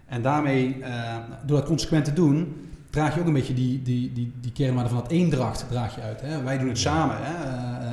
[0.06, 2.54] En daarmee, eh, door dat consequent te doen,
[2.90, 6.00] draag je ook een beetje die, die, die, die kernwaarde van dat eendracht draag je
[6.00, 6.20] uit.
[6.20, 6.42] Hè?
[6.42, 7.16] Wij doen het samen.
[7.18, 7.34] Hè?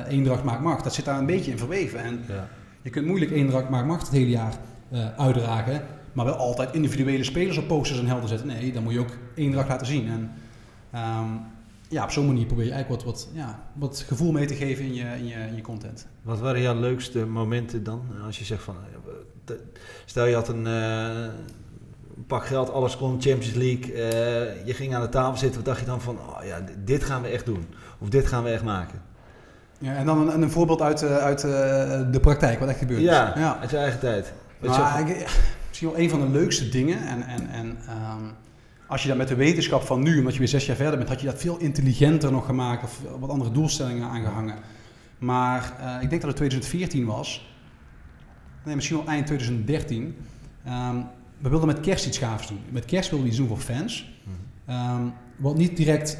[0.04, 0.84] Eh, eendracht maakt macht.
[0.84, 2.00] Dat zit daar een beetje in verweven.
[2.00, 2.48] En Ja.
[2.82, 4.54] je kunt moeilijk eendracht maakt macht het hele jaar
[4.90, 5.82] eh, uitdragen.
[6.12, 8.46] Maar wel altijd individuele spelers op posters en helden zetten.
[8.46, 10.08] Nee, dan moet je ook eendracht laten zien.
[10.08, 10.30] En
[10.90, 11.26] ehm,
[11.88, 14.84] ja, op zo'n manier probeer je eigenlijk wat, wat, ja, wat gevoel mee te geven
[14.84, 16.06] in je, in je, in je content.
[16.22, 18.02] Wat waren jouw leukste momenten dan?
[18.24, 18.76] Als je zegt van,
[19.46, 19.54] eh,
[20.04, 20.66] stel je had een,
[22.16, 23.92] een pak geld, alles kon, Champions League.
[23.92, 27.04] eh, je ging aan de tafel zitten, wat dacht je dan van, oh ja, dit
[27.04, 27.66] gaan we echt doen.
[27.98, 29.02] Of dit gaan we echt maken.
[29.78, 31.50] Ja, en dan een, een voorbeeld uit, eh, uit eh,
[32.12, 33.00] de praktijk, wat echt gebeurt.
[33.00, 33.58] Ja, ja.
[33.60, 34.32] uit je eigen tijd.
[34.60, 35.26] Je Nou, ik-
[35.68, 36.98] misschien wel een van de leukste dingen.
[37.06, 38.22] En, en, en ehm,
[38.86, 41.08] als je dat met de wetenschap van nu, omdat je weer zes jaar verder bent,
[41.08, 44.54] had je dat veel intelligenter nog gemaakt of wat andere doelstellingen aangehangen.
[45.18, 45.62] Maar
[46.02, 47.54] ik denk dat het 2014 was.
[48.64, 50.16] Nee, misschien wel eind 2013.
[50.64, 50.96] Ehm,
[51.38, 52.60] we wilden met kerst iets gaafs doen.
[52.70, 54.14] Met kerst wilden we iets doen voor fans.
[54.66, 55.02] Ehm,
[55.36, 56.18] wat niet direct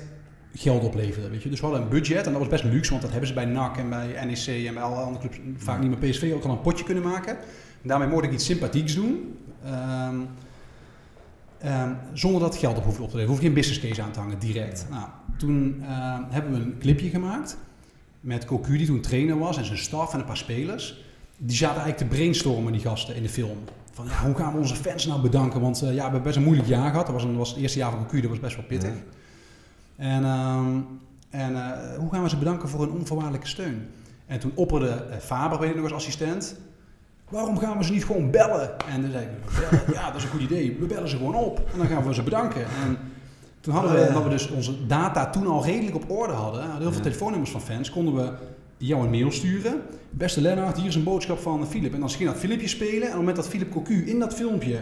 [0.54, 1.28] geld opleverde.
[1.30, 1.48] Weet je?
[1.48, 3.44] Dus we hadden een budget en dat was best luxe, want dat hebben ze bij
[3.44, 6.50] NAC en bij NEC en bij alle andere clubs vaak niet meer PSV ook al
[6.50, 7.36] een potje kunnen maken.
[7.82, 9.38] En daarmee mocht ik iets sympathieks doen.
[9.64, 10.16] Ehm,
[11.58, 13.36] ehm, zonder dat geld op hoefde op te leveren.
[13.36, 14.86] Hoef geen business case aan te hangen direct.
[14.90, 15.08] Nou,
[15.38, 15.82] toen
[16.30, 17.56] hebben we een clipje gemaakt
[18.20, 21.04] met Cocu die toen trainer was en zijn staf en een paar spelers.
[21.36, 23.58] Die zaten eigenlijk te brainstormen, die gasten, in de film.
[23.96, 25.60] Van ja, hoe gaan we onze fans nou bedanken?
[25.60, 27.06] Want eh, ja, we hebben best een moeilijk jaar gehad.
[27.06, 28.90] Dat was, een, was het eerste jaar van Cocu, dat was best wel pittig.
[28.90, 30.04] Ja.
[30.04, 30.78] En, ehm,
[31.30, 33.88] en eh, hoe gaan we ze bedanken voor hun onvoorwaardelijke steun?
[34.26, 36.56] En toen opperde eh, Faber, weet ik nog als assistent,
[37.28, 38.70] waarom gaan we ze niet gewoon bellen?
[38.88, 39.30] En toen zei ik,
[39.70, 39.84] bellen?
[39.92, 40.76] ja, dat is een goed idee.
[40.80, 42.64] We bellen ze gewoon op en dan gaan we ze bedanken.
[42.64, 42.98] En
[43.60, 46.80] toen hadden we, omdat we dus onze data toen al redelijk op orde hadden, hadden
[46.80, 47.02] heel veel Ja.
[47.06, 48.32] telefoonnummers van fans, konden we
[48.76, 49.80] jou een mail sturen.
[50.10, 51.92] Beste Lennart, hier is een boodschap van Philip.
[51.94, 52.92] En dan ging dat filmpje spelen.
[52.94, 54.78] En op het moment dat Philip Cocu in dat filmpje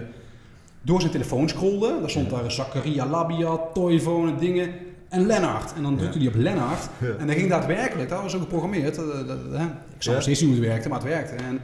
[0.83, 4.69] door zijn telefoon scrolde, daar stond daar Zakaria Labia, Toivonen, dingen
[5.09, 5.73] en Lennart.
[5.77, 6.89] En dan drukte hij op Lennart.
[7.01, 7.07] Ja.
[7.19, 8.97] En dat ging daadwerkelijk, dat was ook geprogrammeerd.
[8.99, 9.65] eh, dat- dat- hè.
[9.65, 11.35] Ik zou nog steeds niet hoe het werkte, maar het werkte.
[11.35, 11.61] En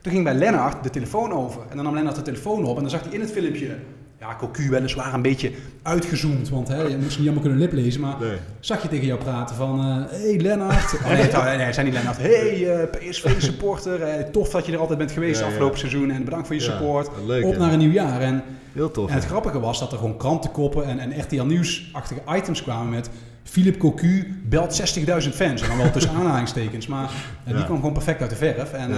[0.00, 1.60] toen ging bij Lennart de telefoon over.
[1.70, 3.76] En dan nam Lennart de telefoon op en dan zag hij in het filmpje...
[4.20, 5.52] Ja, Cocu weliswaar een beetje
[5.82, 8.00] uitgezoomd, want hè, je moest niet allemaal kunnen liplezen.
[8.00, 8.36] Maar Nee.
[8.60, 9.80] zag je tegen jou praten van...
[9.80, 10.94] eh hey Lennart.
[10.94, 12.16] Oh, nee, trouw- nee, zei niet Lennart.
[12.18, 14.02] Hey eh, PSV-supporter.
[14.02, 15.50] eh, tof dat je er altijd bent geweest Ja, ja.
[15.50, 16.10] afgelopen seizoen.
[16.10, 17.10] En bedankt voor je Ja, support.
[17.26, 18.20] leuk, Op naar een nieuw jaar.
[18.20, 19.08] En Heel tof.
[19.08, 23.10] en het grappige was dat er gewoon krantenkoppen en, en RTL Nieuws-achtige items kwamen met...
[23.42, 25.62] Philip Cocu belt 60.000 fans.
[25.62, 26.86] En dan wel tussen aanhalingstekens.
[26.86, 27.10] Maar
[27.44, 28.72] die kwam gewoon perfect uit de verf.
[28.72, 28.90] En,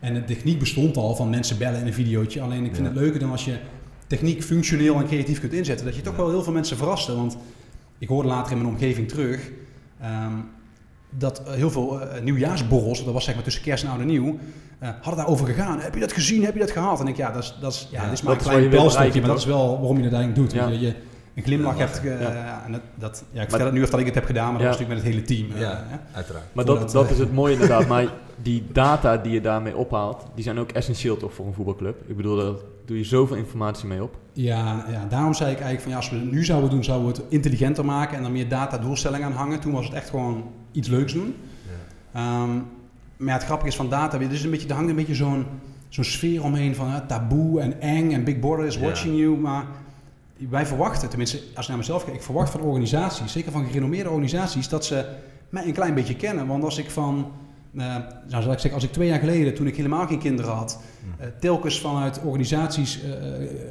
[0.00, 2.40] en de techniek bestond al van mensen bellen in een videootje.
[2.40, 3.54] Alleen ik vind het leuker dan als je
[4.08, 5.86] techniek functioneel en creatief kunt inzetten.
[5.86, 7.16] Dat je toch wel heel veel mensen verraste.
[7.16, 7.36] Want
[7.98, 9.50] ik hoorde later in mijn omgeving terug...
[10.00, 10.32] ehm,
[11.10, 14.38] dat heel veel eh, nieuwjaarsborrels, dat was zeg maar tussen kerst en oud en nieuw,
[14.78, 15.80] eh, hadden daarover gegaan.
[15.80, 16.44] Heb je dat gezien?
[16.44, 17.00] Heb je dat gehad?
[17.00, 18.68] En ik, ja, dat is, dat is, ja, Ja, dit is maar een klein je
[18.68, 20.52] wil belstokje, bereiken, maar dat is wel waarom je dat eigenlijk doet.
[20.52, 20.68] Ja.
[20.68, 20.94] Dat je, je
[21.38, 21.98] een glimlach Ja, hebt.
[21.98, 22.62] ge- ja.
[22.66, 24.62] en dat, dat, ja, ik vertel het nu of dat ik het heb gedaan, maar
[24.62, 24.68] Ja.
[24.68, 25.56] dat was natuurlijk met het hele team.
[25.56, 26.44] eh, Ja, uiteraard.
[26.52, 27.86] Maar Voordat, dat, dat eh, is het mooie inderdaad.
[27.86, 28.06] Maar
[28.42, 32.02] die data die je daarmee ophaalt, die zijn ook essentieel toch voor een voetbalclub.
[32.06, 32.52] Ik bedoel, daar
[32.84, 34.16] doe je zoveel informatie mee op.
[34.32, 37.08] Ja, ja, daarom zei ik eigenlijk van ja, als we het nu zouden doen, zouden
[37.08, 39.60] we het intelligenter maken en dan meer data-doelstellingen aan hangen.
[39.60, 41.34] Toen was het echt gewoon iets leuks doen.
[42.12, 42.50] Ehm,
[43.16, 45.14] maar ja, het grappige is van data, er, is een beetje, er hangt een beetje
[45.14, 45.46] zo'n
[45.88, 48.80] zo'n sfeer omheen van hè, taboe en eng en Big Brother is Ja.
[48.80, 49.36] watching you.
[49.36, 49.64] Maar
[50.50, 54.10] wij verwachten, tenminste als ik naar mezelf kijk, ik verwacht van organisaties, zeker van gerenommeerde
[54.10, 55.04] organisaties, dat ze
[55.48, 56.46] mij een klein beetje kennen.
[56.46, 57.32] Want als ik van,
[57.74, 57.80] eh,
[58.28, 60.80] nou zal ik zeggen, als ik twee jaar geleden, toen ik helemaal geen kinderen had,
[61.18, 63.10] eh, telkens vanuit organisaties eh,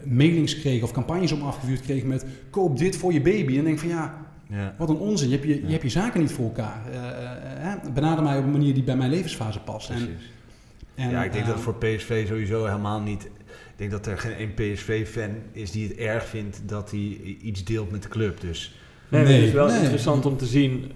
[0.05, 3.49] mailings kreeg of campagnes om afgevuurd kreeg met koop dit voor je baby.
[3.49, 4.73] En dan denk ik van ja, Ja.
[4.77, 5.29] wat een onzin.
[5.29, 5.69] Je hebt je, je, Ja.
[5.69, 6.81] hebt je zaken niet voor elkaar.
[6.91, 6.99] Eh,
[7.57, 7.91] hè?
[7.91, 9.89] Benader mij op een manier die bij mijn levensfase past.
[9.89, 10.31] En, Precies.
[10.95, 13.29] en, ja, ik denk dat het voor PSV sowieso helemaal niet.
[13.77, 17.63] Ik denk dat er geen één PSV-fan is die het erg vindt dat hij iets
[17.63, 18.41] deelt met de club.
[18.41, 18.75] Dus
[19.09, 19.79] Nee, het is wel nee.
[19.79, 20.91] interessant om te zien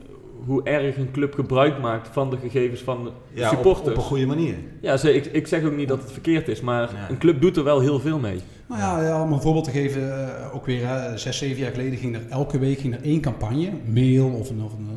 [0.45, 3.89] hoe erg een club gebruik maakt van de gegevens van de ja, supporters.
[3.89, 4.55] op een goede manier.
[4.81, 7.09] Ja, ze, ik, ik zeg ook niet dat het verkeerd is, maar Ja.
[7.09, 8.39] een club doet er wel heel veel mee.
[8.67, 11.71] Nou ja, ja, om een voorbeeld te geven, eh, ook weer hè, zes, zeven jaar
[11.71, 14.89] geleden ging er elke week ging er één campagne, mail of een, of een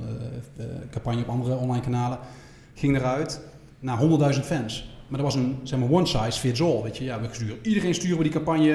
[0.56, 2.18] eh, eh, campagne op andere online kanalen,
[2.74, 3.40] ging eruit
[3.80, 3.98] naar
[4.34, 4.93] 100.000 fans.
[5.08, 6.82] Maar dat was een zeg maar, one size fits all.
[6.82, 7.04] Weet je?
[7.04, 8.72] Ja, we sturen, iedereen sturen we die campagne,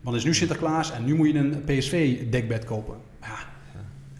[0.00, 2.94] want het is nu Sinterklaas en nu moet je een PSV-dekbed kopen.
[3.22, 3.28] Ja.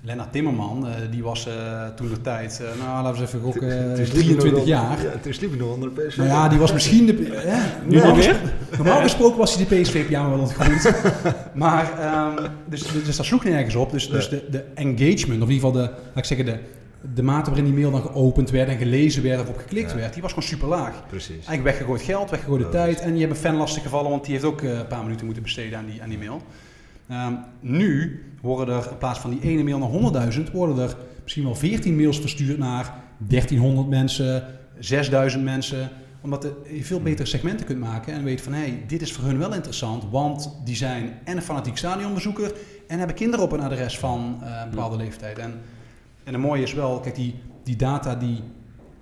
[0.06, 3.40] Lennart Timmerman, eh, die was eh, toen de tijd, eh, nou laten we eens even
[3.40, 5.02] gokken, eh, Toen sliep hij nog 23 wel- jaar.
[5.02, 6.16] Ja, toen sliep ik nog onder de PSV.
[6.16, 7.12] Nou ja, die was misschien de...
[7.32, 8.34] Hè, Nu normaal, niet meer?
[8.34, 10.94] gesproken, normaal gesproken was hij de PSV-pyjama wel ontgroeid.
[11.54, 13.90] maar, ehm, dus, dus dat sloeg nergens op.
[13.90, 16.58] Dus, dus de, de engagement, of in ieder geval de, laat ik zeggen, de,
[17.14, 19.96] de mate waarin die mail dan geopend werd en gelezen werd of op geklikt Ja.
[19.96, 21.06] werd, die was gewoon super laag.
[21.06, 21.30] Precies.
[21.30, 23.00] Eigenlijk weggegooid geld, weggegooide tijd.
[23.00, 25.24] En je hebt een fan lastig gevallen, want die heeft ook eh, een paar minuten
[25.24, 26.42] moeten besteden aan die, aan die mail.
[27.08, 31.44] Ehm, nu worden er in plaats van die ene mail naar 100.000, worden er misschien
[31.44, 34.44] wel 14 mails verstuurd naar 1300 mensen,
[34.78, 35.90] 6000 mensen.
[36.20, 39.24] Omdat je veel betere segmenten kunt maken en weet van hé, hey, dit is voor
[39.24, 42.52] hun wel interessant, want die zijn en een fanatiek stadionbezoeker
[42.88, 45.38] en hebben kinderen op een adres van eh, een bepaalde leeftijd.
[45.38, 45.60] En,
[46.24, 47.34] en het mooie is wel, kijk, die,
[47.64, 48.42] die data die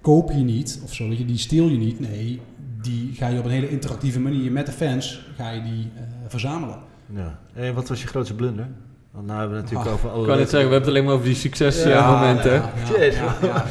[0.01, 2.01] koop je niet of zo, je, die steel je niet.
[2.01, 2.41] Nee,
[2.83, 6.03] die ga je op een hele interactieve manier met de fans ga je die eh,
[6.29, 6.79] verzamelen.
[7.15, 7.39] Ja.
[7.55, 8.69] En wat was je grootste blunder?
[9.11, 10.89] Want nou hebben we het natuurlijk Ach, over Ik kan net zeggen, we hebben het
[10.89, 12.53] alleen maar over die succesmomenten.
[12.53, 13.65] Ja, ja, ja, ja,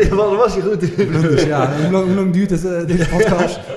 [0.00, 0.14] ja.
[0.14, 1.06] Wat was je goed in?
[1.08, 1.76] Blunders, ja.
[1.82, 3.60] Hoe lang, hoe lang duurt het, eh, deze podcast?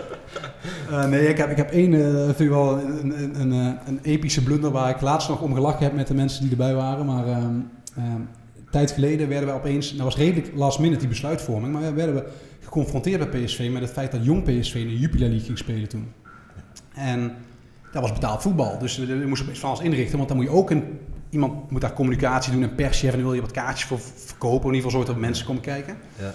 [0.90, 4.00] Eh, nee, ik heb, ik heb één, eh, natuurlijk wel een, een, een, eh, een
[4.04, 7.06] epische blunder waar ik laatst nog om gelachen heb met de mensen die erbij waren.
[7.06, 7.56] Maar ehm,
[7.96, 8.22] ehm,
[8.70, 12.24] tijd geleden werden we opeens, dat was redelijk last minute die besluitvorming, maar werden we
[12.60, 15.90] geconfronteerd bij PSV met het feit dat jong PSV in de Jupiler League ging spelen
[15.90, 16.12] toen.
[16.94, 17.36] En
[17.92, 20.70] dat was betaald voetbal, dus we, moesten van alles inrichten, want dan moet je ook
[20.70, 20.84] een,
[21.30, 24.76] iemand moet daar communicatie doen, een perschef en wil je wat kaartjes voor verkopen, in
[24.76, 25.98] ieder geval zorgen dat mensen komen kijken.
[26.20, 26.34] Ja.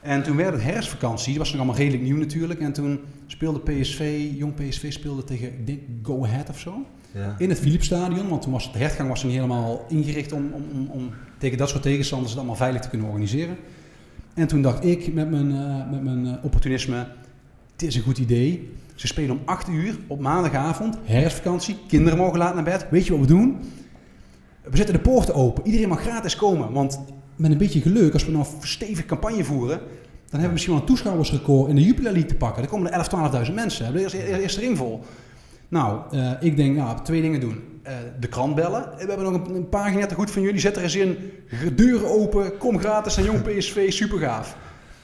[0.00, 2.60] En toen werd het herfstvakantie, dat was nog allemaal redelijk nieuw natuurlijk.
[2.60, 6.86] En toen speelde PSV, jong PSV speelde tegen, ik denk Go Ahead of zo.
[7.12, 7.34] Ja.
[7.38, 10.64] In het Philipsstadion, want toen was het, de hertgang was niet helemaal ingericht om, om,
[10.72, 13.56] om, om tegen dat soort tegenstanders het allemaal veilig te kunnen organiseren.
[14.34, 17.06] En toen dacht ik met mijn, eh, met mijn eh, opportunisme,
[17.72, 18.72] het is een goed idee.
[18.94, 22.86] Ze spelen om 8 uur op maandagavond, herfstvakantie, kinderen mogen laat naar bed.
[22.90, 23.58] Weet je wat we doen?
[24.62, 26.72] We zetten de poorten open, iedereen mag gratis komen.
[26.72, 27.00] Want
[27.40, 30.72] met een beetje geluk, als we nou een stevig campagne voeren, dan hebben we misschien
[30.72, 32.62] wel een toeschouwersrecord in de Jupiler League te pakken.
[32.62, 33.06] Dan komen er
[33.44, 33.92] 11.000, 12.000 mensen.
[33.92, 35.04] We hebben de eerste, eerste ring vol.
[35.68, 37.60] Nou, eh, ik denk, nou, twee dingen doen.
[37.82, 38.88] Eh, de krant bellen.
[38.98, 40.60] We hebben nog een, een pagina te goed van jullie.
[40.60, 41.16] Zet er eens in.
[41.74, 42.56] Deuren open.
[42.56, 43.92] Kom gratis naar Jong PSV.
[43.92, 44.56] Super gaaf.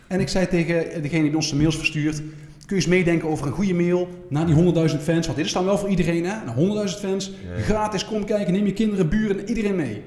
[0.07, 2.17] En ik zei tegen degene die ons de mails verstuurt.
[2.17, 5.27] Kun je eens meedenken over een goede mail naar die 100.000 fans.
[5.27, 6.35] Want dit is dan wel voor iedereen, hè?
[6.45, 6.55] Naar
[6.89, 7.33] 100.000 fans.
[7.61, 8.53] Gratis, kom kijken.
[8.53, 10.03] Neem je kinderen, buren, iedereen mee.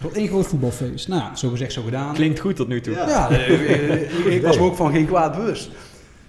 [0.00, 1.08] Tot één groot voetbalfeest.
[1.08, 2.14] Nou, zo gezegd, zo gedaan.
[2.14, 2.94] Klinkt goed tot nu toe.
[2.94, 3.08] Ja.
[3.08, 5.70] Ja, eh, ik, ik was me ook van geen kwaad bewust.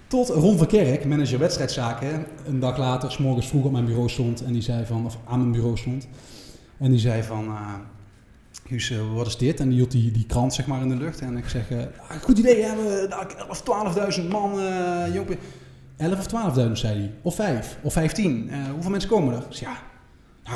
[0.06, 4.44] Tot Ron Verkerk, manager wedstrijdzaken, een dag later, s morgens vroeg op mijn bureau stond
[4.44, 6.08] en die zei van, of aan mijn bureau stond.
[6.78, 7.74] En die zei van, eh
[8.70, 9.60] Guus, eh, wat is dit?
[9.60, 11.20] En die hield die, die krant zeg maar in de lucht.
[11.20, 11.78] En ik zeg, eh,
[12.08, 13.08] ah, goed idee, hè, we
[13.48, 13.62] 11,
[14.22, 15.36] 12.000 man, eh jong,
[15.96, 17.12] 11 of 12.000 zei hij.
[17.22, 18.48] Of 5, of 15.
[18.50, 19.42] Eh, hoeveel mensen komen er?
[19.48, 19.76] Zeg, ja,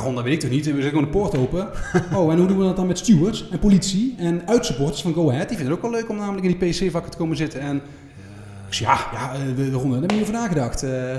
[0.02, 0.64] Ron, dat weet ik toch niet.
[0.64, 1.68] We zetten gewoon de poort open.
[2.16, 5.30] Oh, en hoe doen we dat dan met stewards en politie en uitsupporters van Go
[5.30, 5.48] Ahead?
[5.48, 7.60] Die vinden het ook wel leuk om namelijk in die PC-vakken te komen zitten.
[7.60, 7.76] En
[8.68, 10.82] ik zei, ja, ja, eh, de, de ronde, daar heb ik over nagedacht.
[10.82, 11.14] Eh,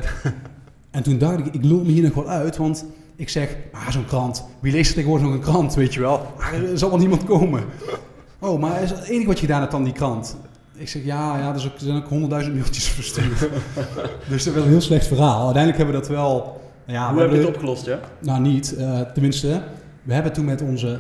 [0.98, 2.86] en toen dacht ik, ik lul me hier nog wel uit, want
[3.16, 6.34] ik zeg, ah, zo'n krant, wie leest er tegenwoordig nog een krant, weet je wel?
[6.40, 7.64] Ah, Er zal wel niemand komen.
[8.40, 10.36] Oh, maar is het enige wat je gedaan hebt dan die krant?
[10.78, 13.40] Ik zeg, ja, ja er is ook- er zijn ook honderdduizend mailtjes verstuurd.
[14.30, 15.44] dus dat is wel een heel slecht verhaal.
[15.44, 16.64] Uiteindelijk hebben we dat wel...
[16.88, 18.00] Ja, Hoe we heb je het hebben- opgelost, ja?
[18.20, 18.76] nou, niet.
[18.76, 19.62] eh, tenminste,
[20.04, 21.00] we hebben toen met onze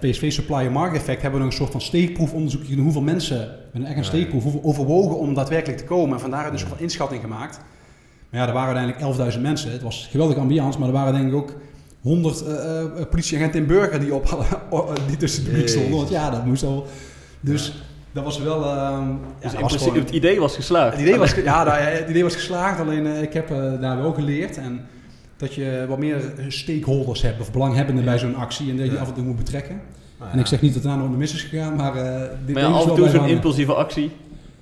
[0.00, 2.82] eh, PSV Supplier Market Effect hebben we nog een soort van steekproefonderzoek gedaan.
[2.84, 3.38] Hoeveel mensen,
[3.72, 6.14] met een echt een steekproef, hoeveel overwogen om daadwerkelijk te komen.
[6.14, 7.60] En vandaar dus een soort van inschatting gemaakt.
[8.30, 9.72] Maar ja, er waren uiteindelijk 11.000 mensen.
[9.72, 11.52] Het was geweldige ambiance, maar er waren denk ik ook
[12.02, 14.46] 100 eh, politieagenten in Burger die, op,
[15.08, 15.96] die tussen het publiek stonden.
[15.96, 16.86] Want ja, dat moest al.
[17.40, 17.72] Dus
[18.12, 18.64] dat was wel.
[18.64, 20.92] ja, Dus was gewoon- het idee was geslaagd.
[20.92, 23.48] het idee was, ja, nou, het idee was geslaagd, alleen ik heb
[23.80, 24.56] daar wel geleerd.
[24.56, 24.80] En
[25.36, 28.98] dat je wat meer stakeholders hebt of belanghebbenden bij zo'n actie en dat je die
[28.98, 29.04] Ja.
[29.04, 29.80] af en toe moet betrekken.
[30.18, 32.54] Nou En ik zeg niet dat het daar nog mis is gegaan, maar eh dit
[32.54, 34.10] Maar af en wel toe zo'n impulsieve actie.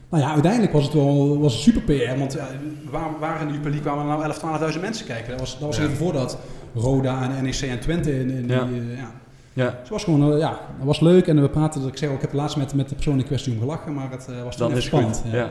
[0.08, 2.48] Nou ja, uiteindelijk was het wel was het super PR, want ja,
[2.90, 5.30] waar, waar in de Jupiler League kwamen nou 11, 12.000 mensen kijken.
[5.30, 5.82] Dat was, dat was Ja.
[5.82, 6.38] even voordat
[6.74, 8.62] Roda en NEC en Twente in, in die, Ja.
[8.62, 9.10] eh, ja.
[9.52, 12.08] Ja, Dus het was gewoon, eh, ja, het was leuk en we praten, ik zeg
[12.08, 14.42] ook, ik heb laatst met, met de persoon in kwestie om gelachen, maar het eh,
[14.42, 15.20] was dan even is het spannend.
[15.22, 15.30] goed.
[15.30, 15.36] ja.
[15.38, 15.50] Ja.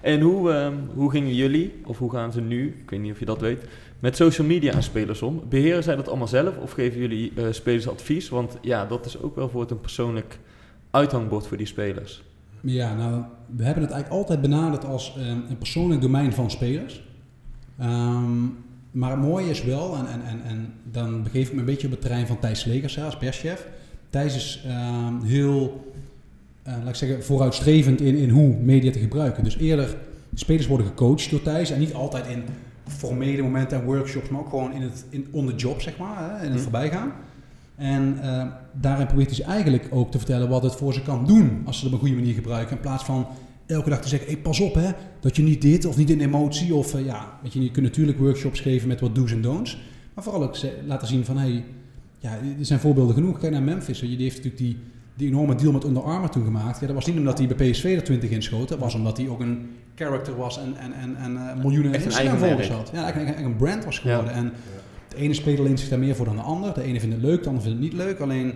[0.00, 3.18] En hoe, ehm, hoe gingen jullie, of hoe gaan ze nu, ik weet niet of
[3.18, 3.62] je dat weet,
[4.02, 5.42] met social media aan spelers om?
[5.48, 8.28] Beheren zij dat allemaal zelf of geven jullie eh, spelers advies?
[8.28, 10.38] Want ja, dat is ook wel voor het een persoonlijk
[10.90, 12.22] uithangbord voor die spelers.
[12.60, 13.22] Ja, nou,
[13.56, 17.02] we hebben het eigenlijk altijd benaderd als eh, een persoonlijk domein van spelers.
[17.78, 18.44] Ehm,
[18.90, 21.92] maar het mooie is wel, en, en, en, dan begeef ik me een beetje op
[21.92, 23.66] het terrein van Thijs Legers als perschef.
[24.10, 25.92] Thijs is ehm, heel,
[26.62, 29.44] eh, laat ik zeggen, vooruitstrevend in, in hoe media te gebruiken.
[29.44, 29.96] Dus eerder,
[30.34, 32.42] spelers worden gecoacht door Thijs en niet altijd in
[32.86, 36.30] formele momenten en workshops, maar ook gewoon in het in, on the job, zeg maar,
[36.30, 36.62] hè, in het Hm.
[36.62, 37.12] voorbijgaan.
[37.76, 41.26] En eh, daarin probeert hij ze eigenlijk ook te vertellen wat het voor ze kan
[41.26, 42.76] doen als ze het op een goede manier gebruiken.
[42.76, 43.26] In plaats van
[43.66, 44.90] elke dag te zeggen, hey, pas op hè,
[45.20, 46.74] dat je niet dit of niet in emotie.
[46.74, 49.78] Of eh, ja, weet je, je kunt natuurlijk workshops geven met wat do's en don'ts.
[50.14, 51.64] Maar vooral ook laten zien van, hey,
[52.18, 53.38] ja, er zijn voorbeelden genoeg.
[53.38, 54.78] Kijk naar Memphis, je, die heeft natuurlijk die,
[55.14, 56.80] die enorme deal met Under Armour toen gemaakt.
[56.80, 58.68] Ja, dat was niet omdat hij bij PSV er 20 inschoot.
[58.68, 62.00] Dat was omdat hij ook een character was en, en, en, en eh, miljoenen Echt
[62.04, 62.80] een Instagram eigen volgers merk.
[62.80, 62.90] had.
[62.94, 64.32] Ja, eigenlijk een, een brand was geworden.
[64.32, 64.52] En
[65.08, 66.74] de ene speler leent zich daar meer voor dan de ander.
[66.74, 68.20] De ene vindt het leuk, de ander vindt het niet leuk.
[68.20, 68.54] Alleen,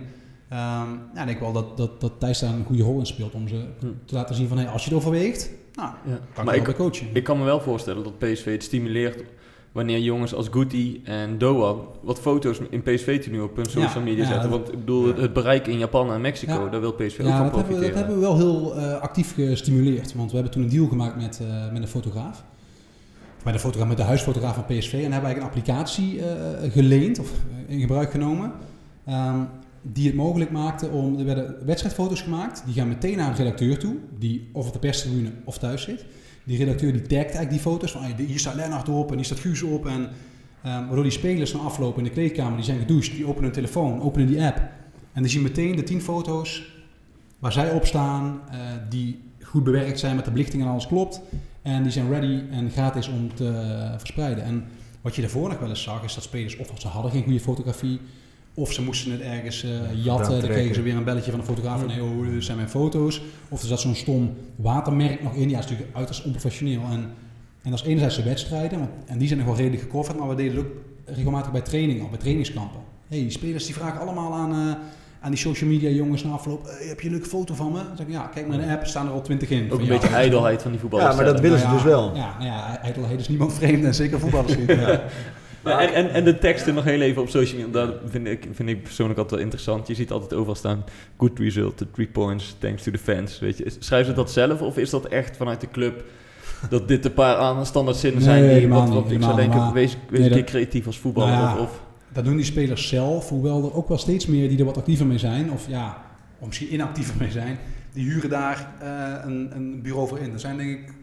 [0.49, 3.33] ehm, ja, ik denk wel dat, dat, dat Thijs daar een goede rol in speelt
[3.33, 3.85] om ze Hm.
[4.05, 6.19] te laten zien van, hey, als je het overweegt, nou, Ja.
[6.33, 7.07] kan Maar ik coachen.
[7.13, 9.23] ik kan me wel voorstellen dat PSV het stimuleert
[9.71, 14.29] wanneer jongens als Guti en Doa wat foto's in PSV-tenue op hun social media ja,
[14.29, 14.49] zetten.
[14.49, 16.69] Want ik bedoel, het, bereik in Japan en Mexico, Ja.
[16.69, 17.87] daar wil PSV ook van dat hebben, we, profiteren.
[17.87, 20.13] dat hebben we wel heel eh, actief gestimuleerd.
[20.13, 22.43] Want we hebben toen een deal gemaakt met, eh, met een fotograaf.
[23.43, 24.93] Met, de fotograaf, met de huisfotograaf van PSV.
[24.93, 27.31] En hebben eigenlijk een applicatie eh, geleend of
[27.67, 28.51] in gebruik genomen.
[29.05, 29.39] ehm,
[29.81, 31.19] die het mogelijk maakte om...
[31.19, 32.61] Er werden wedstrijdfoto's gemaakt.
[32.65, 33.95] Die gaan meteen naar een redacteur toe.
[34.19, 36.05] Die of op de perstribune of thuis zit.
[36.47, 37.91] Die redacteur die tagt eigenlijk die foto's.
[37.91, 39.85] Van ah, hier staat Lennart op en hier staat Guus op.
[39.85, 40.09] En,
[40.63, 42.55] ehm, waardoor die spelers na aflopen in de kleedkamer.
[42.55, 43.11] Die zijn gedoucht.
[43.11, 44.01] Die openen hun telefoon.
[44.01, 44.61] Openen die app.
[45.13, 46.75] En die zien meteen de 10 foto's
[47.39, 51.21] waar zij op staan, eh, die goed bewerkt zijn met de belichting en alles klopt.
[51.61, 54.43] En die zijn ready en gratis om te eh, verspreiden.
[54.43, 54.65] En
[55.01, 57.39] wat je daarvoor nog wel eens zag, is dat spelers of ze hadden geen goede
[57.39, 57.99] fotografie,
[58.59, 60.39] of ze moesten het ergens eh, jatten.
[60.41, 63.21] Dan kregen ze weer een belletje van de fotograaf van, hey, oh, zijn mijn foto's.
[63.49, 65.49] Of er zat zo'n stom watermerk nog in.
[65.49, 66.81] Ja, dat is natuurlijk uiterst onprofessioneel.
[66.91, 67.09] En,
[67.63, 70.29] en dat is enerzijds de wedstrijden, want, en die zijn nog wel redelijk gecoverd, maar
[70.29, 70.71] we deden het ook
[71.05, 72.79] regelmatig bij training al, bij trainingskampen.
[73.07, 74.73] Hey, die spelers die vragen allemaal aan, eh,
[75.21, 77.77] aan die social media jongens na afloop, "Hey, heb je een leuke foto van me?
[77.77, 79.71] Dan zeg ik, ja, kijk maar in de app, staan er al twintig in.
[79.71, 79.99] Ook een jou.
[79.99, 81.09] beetje ijdelheid van die voetballers.
[81.09, 82.15] Ja, maar dat willen ze Nou dus ja, wel.
[82.15, 84.67] Ja, nou ja, ijdelheid is niemand vreemd en zeker voetballers niet.
[84.79, 85.03] Ja.
[85.67, 88.47] Ja, en, en, en de teksten nog heel even op social media, dat vind ik,
[88.51, 89.87] vind ik persoonlijk altijd wel interessant.
[89.87, 90.83] Je ziet altijd overal staan,
[91.17, 93.39] good result, the three points, thanks to the fans.
[93.39, 93.73] Weet je.
[93.79, 96.03] Schrijven ze dat zelf of is dat echt vanuit de club
[96.69, 99.97] dat dit een paar aan standaard zinnen zijn die wat, wat ik zou denken, wees,
[100.09, 101.81] wees Nee, een keer creatief als voetballer Nou ja, of, of
[102.13, 105.05] Dat doen die spelers zelf, hoewel er ook wel steeds meer die er wat actiever
[105.05, 105.51] mee zijn.
[105.51, 105.97] Of ja,
[106.39, 107.57] of misschien inactiever mee zijn.
[107.93, 110.33] Die huren daar eh, een, een bureau voor in.
[110.33, 110.93] Er zijn denk ik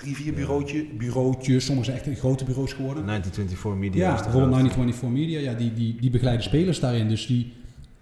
[0.00, 1.64] drie, vier bureautje, bureautjes.
[1.64, 3.06] Sommige zijn echt grote bureaus geworden.
[3.06, 4.08] 1924 Media.
[4.08, 4.84] Ja, bijvoorbeeld grootste.
[4.84, 7.08] 1924 Media, ja, die, die, die begeleiden spelers daarin.
[7.08, 7.52] Dus die,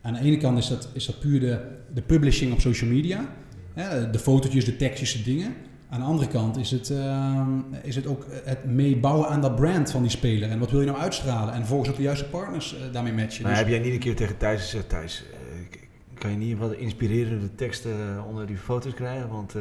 [0.02, 1.61] aan de ene kant is dat, is dat puur de,
[1.94, 3.28] de publishing op social media.
[3.74, 5.54] Hè, de fotootjes, de tekstjes, de dingen.
[5.88, 7.48] Aan de andere kant is het, ehm,
[7.82, 10.50] is het ook het meebouwen aan dat brand van die speler.
[10.50, 11.52] En wat wil je nou uitstralen?
[11.52, 13.42] En vervolgens ook de juiste partners eh, daarmee matchen.
[13.42, 15.78] Maar Dus- heb jij niet een keer tegen Thijs gezegd, Thijs, eh,
[16.18, 19.28] kan je niet wat inspirerende teksten eh, onder die foto's krijgen?
[19.28, 19.54] Want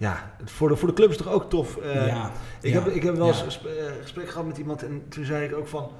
[0.00, 1.76] ja, het voor de, voor de club is toch ook tof.
[1.76, 3.44] Eh, ja, ik, ja, heb, ik heb wel eens ja.
[3.44, 5.90] een gesprek, eh, gesprek gehad met iemand en toen zei ik ook van...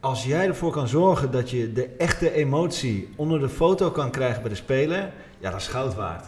[0.00, 4.40] Als jij ervoor kan zorgen dat je de echte emotie onder de foto kan krijgen
[4.40, 6.26] bij de speler, ja, dat is goud waard.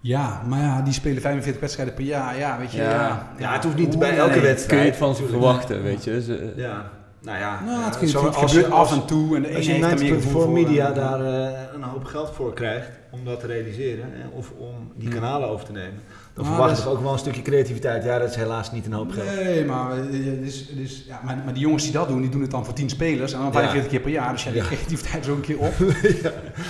[0.00, 2.38] Ja, maar ja, die spelen 45 wedstrijden per jaar.
[2.38, 2.78] Ja, weet je.
[2.78, 2.90] Ja.
[2.90, 4.40] Ja, Ja, het hoeft niet Oeh, bij elke nee.
[4.40, 4.68] wedstrijd.
[4.68, 6.22] kun je het van ze verwachten, weet je.
[6.22, 7.60] Ze, Ja, nou ja.
[7.64, 9.36] Nou, het, eh, zo- het als- gebeurt als- af en toe.
[9.36, 11.82] En de ene Als je heeft meer 90 gevoel voor media en- daar eh, een
[11.82, 15.14] hoop geld voor krijgt om dat te realiseren hè, of om die Hm.
[15.14, 15.94] kanalen over te nemen,
[16.34, 18.04] dan Maar verwacht dat ik is- ook wel een stukje creativiteit.
[18.04, 19.34] Ja, dat is helaas niet een hoop geld.
[19.34, 22.30] Nee, maar, het is, het is, ja, maar, maar die jongens die dat doen, die
[22.30, 23.52] doen het dan voor 10 spelers en dan Ja.
[23.52, 24.32] 45 keer per jaar.
[24.32, 25.72] Dus ja, die creativiteit is ook een keer op.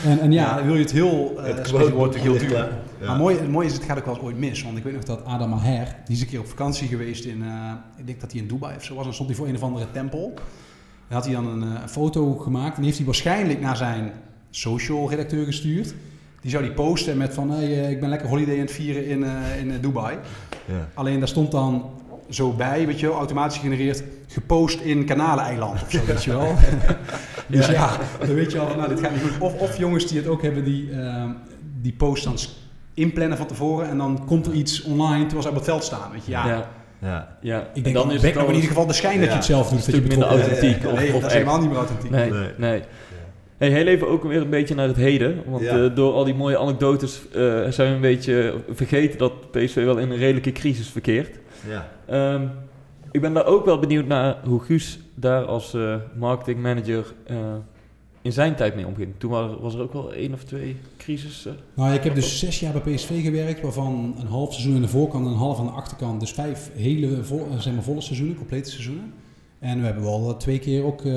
[0.04, 2.68] En, en ja, wil je het heel, uh, Het wordt natuurlijk heel duur.
[3.00, 3.06] Ja.
[3.06, 4.62] Maar mooi, het mooie is, het gaat ook wel eens ooit mis.
[4.62, 7.42] Want ik weet nog dat Adam Maher, die is een keer op vakantie geweest in,
[7.42, 8.98] eh, ik denk dat hij in Dubai of zo was.
[8.98, 10.35] En dan stond hij voor een of andere tempel.
[11.09, 12.70] En had hij dan een, eh, foto gemaakt.
[12.70, 14.12] En die heeft hij waarschijnlijk naar zijn
[14.50, 15.94] social redacteur gestuurd.
[16.40, 19.06] Die zou die posten met van, hey, eh, ik ben lekker holiday aan het vieren
[19.06, 19.24] in,
[19.59, 20.18] in Dubai.
[20.64, 20.88] Ja.
[20.94, 21.85] Alleen daar stond dan
[22.28, 26.54] zo bij, weet je wel, automatisch gegenereerd, gepost in Kanaleiland of zo, weet je wel.
[27.48, 29.38] dus ja, dan weet je al nou, dit gaat niet goed.
[29.38, 30.90] Of, of jongens die het ook hebben, die,
[31.80, 32.38] die post dan
[32.96, 36.11] inplannen van tevoren en dan komt er iets online terwijl ze op het veld staan,
[36.12, 36.30] weet je.
[36.30, 37.37] Ja, ja, Ja.
[37.40, 37.61] ja.
[37.61, 39.68] ik En denk dan is het in ieder geval de schijn dat je het zelf
[39.68, 39.85] doet.
[39.87, 40.82] dat je minder authentiek.
[40.82, 42.11] Nee, of, of dat is helemaal niet meer authentiek.
[42.11, 42.48] Nee, Nee.
[42.56, 42.82] nee.
[43.59, 45.42] Hey, heel even ook weer een beetje naar het heden.
[45.46, 45.85] Want Ja.
[45.85, 49.98] eh, door al die mooie anekdotes eh, zijn we een beetje vergeten dat PSV wel
[49.98, 51.38] in een redelijke crisis verkeert.
[51.68, 51.88] Ja.
[52.06, 52.42] Ehm,
[53.11, 57.37] ik ben daar ook wel benieuwd naar hoe Guus daar als eh marketingmanager eh,
[58.26, 59.08] in zijn tijd mee omging.
[59.18, 61.56] Toen wa- was er ook wel één of twee crisissen.
[61.74, 64.88] Nou, ik heb dus zes jaar bij PSV gewerkt, waarvan een half seizoen aan de
[64.88, 66.20] voorkant en een half aan de achterkant.
[66.20, 69.12] Dus vijf hele eh, zeg maar volle seizoenen, complete seizoenen.
[69.58, 71.12] En we hebben wel eh, twee keer ook eh,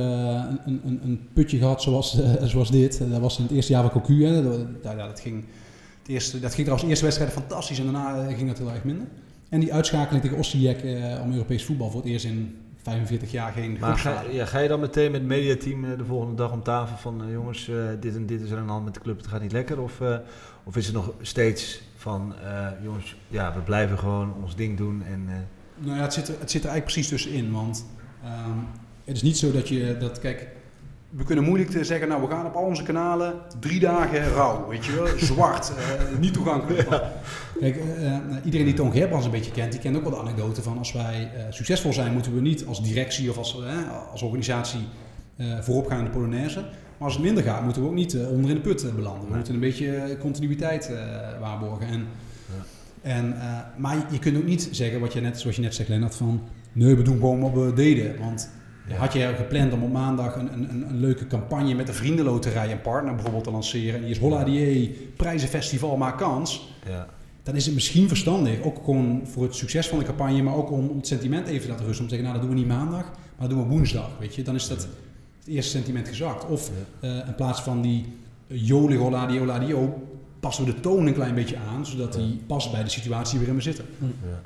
[0.65, 3.01] een, een, een- putje gehad zoals, zoals dit.
[3.11, 4.25] Dat was in het eerste jaar van Cocu.
[4.25, 4.43] Hè.
[4.81, 5.43] Dat, ging,
[5.99, 8.83] het eerste, dat ging trouwens de eerste wedstrijd fantastisch en daarna ging dat heel erg
[8.83, 9.05] minder.
[9.49, 13.51] En die uitschakeling tegen Osijek eh, om Europees voetbal voor het eerst in 45 jaar
[13.51, 16.51] geen Maar ga, ja, ga je dan meteen met het mediateam eh, de volgende dag
[16.51, 18.93] om tafel van eh, jongens, eh, dit en dit is er aan de hand met
[18.93, 19.81] de club, het gaat niet lekker?
[19.81, 20.01] Of,
[20.63, 22.33] of is het nog steeds van
[22.83, 26.51] jongens, ja, we blijven gewoon ons ding doen en Nou ja, het zit er, het
[26.51, 27.51] zit er eigenlijk precies tussenin.
[27.51, 27.85] Want
[28.23, 28.57] ehm,
[29.03, 30.47] het is niet zo dat je dat, kijk,
[31.09, 34.67] we kunnen moeilijk te zeggen, nou we gaan op al onze kanalen drie dagen rauw,
[34.67, 36.87] weet je wel, zwart, eh, niet toegankelijk.
[37.59, 40.17] Kijk, eh, eh, iedereen die Toon Gerbrands een beetje kent, die kent ook wel de
[40.19, 44.11] anekdote van als wij eh, succesvol zijn, moeten we niet als directie of als, eh,
[44.11, 44.79] als organisatie
[45.35, 46.59] eh, voorop gaan in de Polonaise.
[46.59, 48.93] Maar als het minder gaat, moeten we ook niet eh, onder in de put eh,
[48.93, 49.29] belanden.
[49.29, 51.87] We moeten een beetje eh, continuïteit eh, waarborgen.
[51.87, 52.05] En,
[53.01, 55.89] en, eh, maar je kunt ook niet zeggen, wat je net, zoals je net zegt,
[55.89, 56.41] Lennart, van
[56.73, 58.19] nee, we doen gewoon wat we deden.
[58.19, 58.49] Want
[58.97, 62.82] had je gepland om op maandag een, een, een, leuke campagne met de vriendenloterij en
[62.82, 63.95] partner bijvoorbeeld te lanceren.
[63.95, 66.73] En die is Holla Die, prijzenfestival, maak kans.
[66.88, 67.08] Ja.
[67.43, 70.71] Dan is het misschien verstandig, ook gewoon voor het succes van de campagne, maar ook
[70.71, 72.04] om, om het sentiment even te laten rusten.
[72.04, 74.10] Om te zeggen, nou dat doen we niet maandag, maar dat doen we woensdag.
[74.19, 74.43] Weet je?
[74.43, 74.89] Dan is dat het
[75.45, 76.45] eerste sentiment gezakt.
[76.45, 78.06] Of eh, in plaats van die
[78.47, 79.75] jolig Holla Die, Holla Die,
[80.39, 83.56] passen we de toon een klein beetje aan, zodat die past bij de situatie waarin
[83.56, 83.86] we zitten.
[83.99, 84.41] Ja,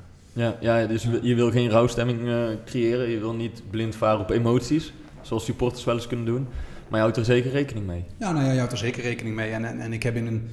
[0.60, 3.10] ja dus je- wil geen rouwstemming eh, creëren.
[3.10, 4.92] Je wil niet blind varen op emoties,
[5.22, 6.46] zoals supporters wel eens kunnen doen.
[6.88, 8.04] Maar je houdt er zeker rekening mee.
[8.16, 9.50] Ja, nou ja, je houdt er zeker rekening mee.
[9.50, 10.48] En, en, en ik heb in, een,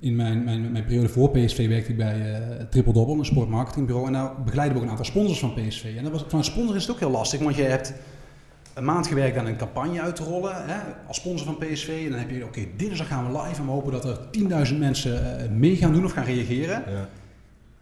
[0.00, 4.06] in mijn, mijn, mijn periode voor PSV werkte ik bij eh Triple Double, een sportmarketingbureau.
[4.06, 5.84] En daar begeleiden we ook een aantal sponsors van PSV.
[5.96, 7.94] En dat was, van een sponsor is het ook heel lastig, want je hebt
[8.74, 11.88] een maand gewerkt aan een campagne uit te rollen hè, als sponsor van PSV.
[12.04, 14.18] En dan heb je, oké, dinsdag gaan we live en we hopen dat er
[14.72, 16.82] 10.000 mensen eh, mee gaan doen of gaan reageren.
[16.90, 17.08] Ja.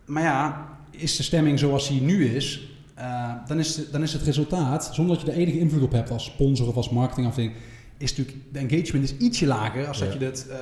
[0.05, 4.13] Maar ja, is de stemming zoals die nu is, eh, dan, is de- dan is
[4.13, 7.53] het resultaat, zonder dat je er enige invloed op hebt als sponsor of als marketingafdeling,
[7.99, 10.57] is natuurlijk de engagement is ietsje lager als dat je dat eh,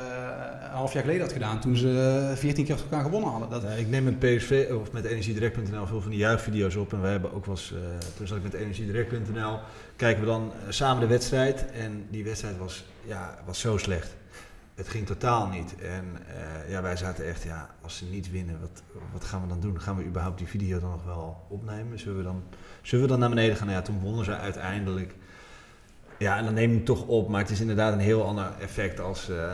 [0.65, 3.51] een half jaar geleden had gedaan toen ze eh, 14 keer elkaar gewonnen hadden.
[3.51, 6.93] Dat, Ja, ik neem met PSV of met energiedirect.nl veel van die juichvideo's op.
[6.93, 7.79] En wij hebben ook wel eens, eh,
[8.17, 9.59] toen zat ik met energiedirect.nl,
[9.97, 11.65] kijken we dan samen de wedstrijd.
[11.71, 14.17] En die wedstrijd was, ja, was zo slecht.
[14.81, 15.75] Het ging totaal niet.
[15.83, 19.49] En eh, ja, wij zaten echt, ja, als ze niet winnen, wat, wat gaan we
[19.49, 19.81] dan doen?
[19.81, 21.99] Gaan we überhaupt die video dan nog wel opnemen?
[21.99, 22.43] Zullen we dan,
[22.83, 23.67] zullen we dan naar beneden gaan?
[23.67, 25.15] Nou ja, toen wonnen ze uiteindelijk.
[26.19, 28.53] Ja, en dan neem je hem toch op, maar het is inderdaad een heel ander
[28.61, 29.29] effect als...
[29.31, 29.51] eh,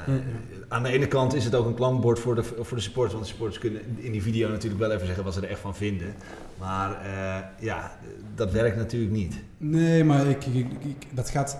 [0.68, 3.24] Aan de ene kant is het ook een klankbord voor de, voor de supporters, want
[3.24, 5.74] de supporters kunnen in die video natuurlijk wel even zeggen wat ze er echt van
[5.76, 6.14] vinden.
[6.58, 7.98] Maar eh, ja,
[8.34, 9.38] dat werkt natuurlijk niet.
[9.56, 11.58] Nee, maar ik- ik- dat gaat.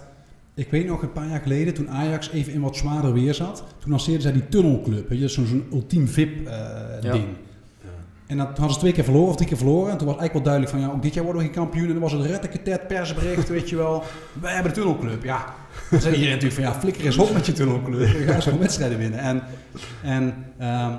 [0.57, 3.65] Ik weet nog een paar jaar geleden, toen Ajax even in wat zwaarder weer zat,
[3.79, 7.25] toen lanceerden zij die tunnelclub, weet je, zo'n ultiem VIP-ding.
[8.27, 9.91] En dat toen hadden ze twee keer verloren of drie keer verloren.
[9.93, 11.87] En toen was eigenlijk wel duidelijk van, ja, ook dit jaar worden we geen kampioen.
[11.87, 14.03] En dan was het retteketet persbericht, weet je wel.
[14.43, 15.25] Wij hebben de tunnelclub.
[15.25, 15.55] Ja,
[15.91, 18.09] dan zei iedereen natuurlijk van, ja, flikker eens op met je tunnelclub.
[18.09, 19.19] Je gaat gewoon wedstrijden winnen.
[19.19, 19.43] En,
[20.03, 20.93] en ehm,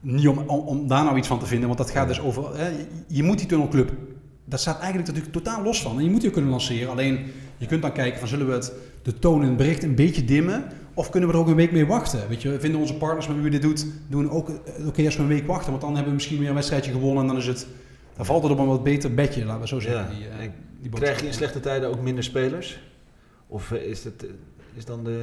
[0.00, 2.56] niet om, om, om daar nou iets van te vinden, want dat gaat dus over...
[2.58, 3.92] Hè, je- je moet die tunnelclub,
[4.44, 5.98] dat staat eigenlijk natuurlijk totaal los van.
[5.98, 6.90] En je moet die ook kunnen lanceren.
[6.90, 7.18] Alleen,
[7.60, 10.24] je kunt dan kijken van, zullen we het, de toon in het bericht een beetje
[10.24, 10.64] dimmen...
[10.94, 12.28] Of kunnen we er ook een week mee wachten?
[12.28, 15.16] Weet je, vinden onze partners met wie we dit doet, doen ook eh, oké als
[15.16, 17.36] we een week wachten, want dan hebben we misschien weer een wedstrijdje gewonnen en dan
[17.36, 17.66] is het,
[18.16, 20.02] dan valt het op een wat beter bedje, laten we zo zeggen.
[20.02, 20.16] Ja.
[20.18, 20.90] Die, eh, die.
[20.90, 22.80] Krijg je in slechte tijden ook minder spelers?
[23.46, 24.26] Of eh, is, het,
[24.74, 25.22] is dan de...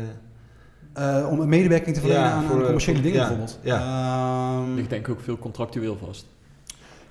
[0.93, 3.59] Eh, om een medewerking te verlenen Ja, aan, voor, aan commerciële voor- dingen ja, bijvoorbeeld.
[3.63, 4.61] ja.
[4.63, 6.25] Ehm, Ik denk ook veel contractueel vast.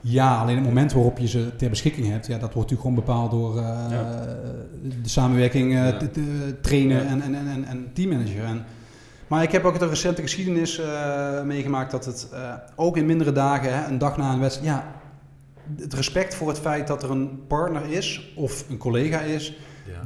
[0.01, 2.95] Ja, alleen het moment waarop je ze ter beschikking hebt, ja, dat wordt natuurlijk gewoon
[2.95, 4.25] bepaald door eh, Ja.
[5.03, 5.97] de samenwerking, eh, Ja.
[5.97, 7.09] te- te- trainer Ja.
[7.11, 8.45] en, en, en, teammanager.
[8.45, 8.65] En,
[9.27, 13.33] maar ik heb ook de recente geschiedenis eh, meegemaakt dat het eh, ook in mindere
[13.33, 14.93] dagen, hè, een dag na een wedstrijd, ja,
[15.81, 19.57] het respect voor het feit dat er een partner is of een collega is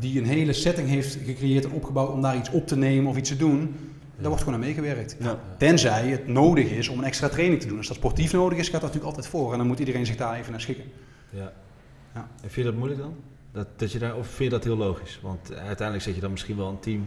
[0.00, 3.16] die een hele setting heeft gecreëerd en opgebouwd om daar iets op te nemen of
[3.16, 3.74] iets te doen,
[4.20, 5.16] daar wordt gewoon aan meegewerkt.
[5.20, 5.38] Ja.
[5.56, 7.76] Tenzij het nodig is om een extra training te doen.
[7.78, 9.52] Als dat sportief nodig is, gaat dat natuurlijk altijd voor.
[9.52, 10.84] En dan moet iedereen zich daar even naar schikken.
[11.30, 11.52] Ja.
[12.14, 12.20] Ja.
[12.20, 13.14] En vind je dat moeilijk dan?
[13.52, 15.18] Dat, dat je daar, of vind je dat heel logisch?
[15.22, 17.06] Want uiteindelijk zet je dan misschien wel een team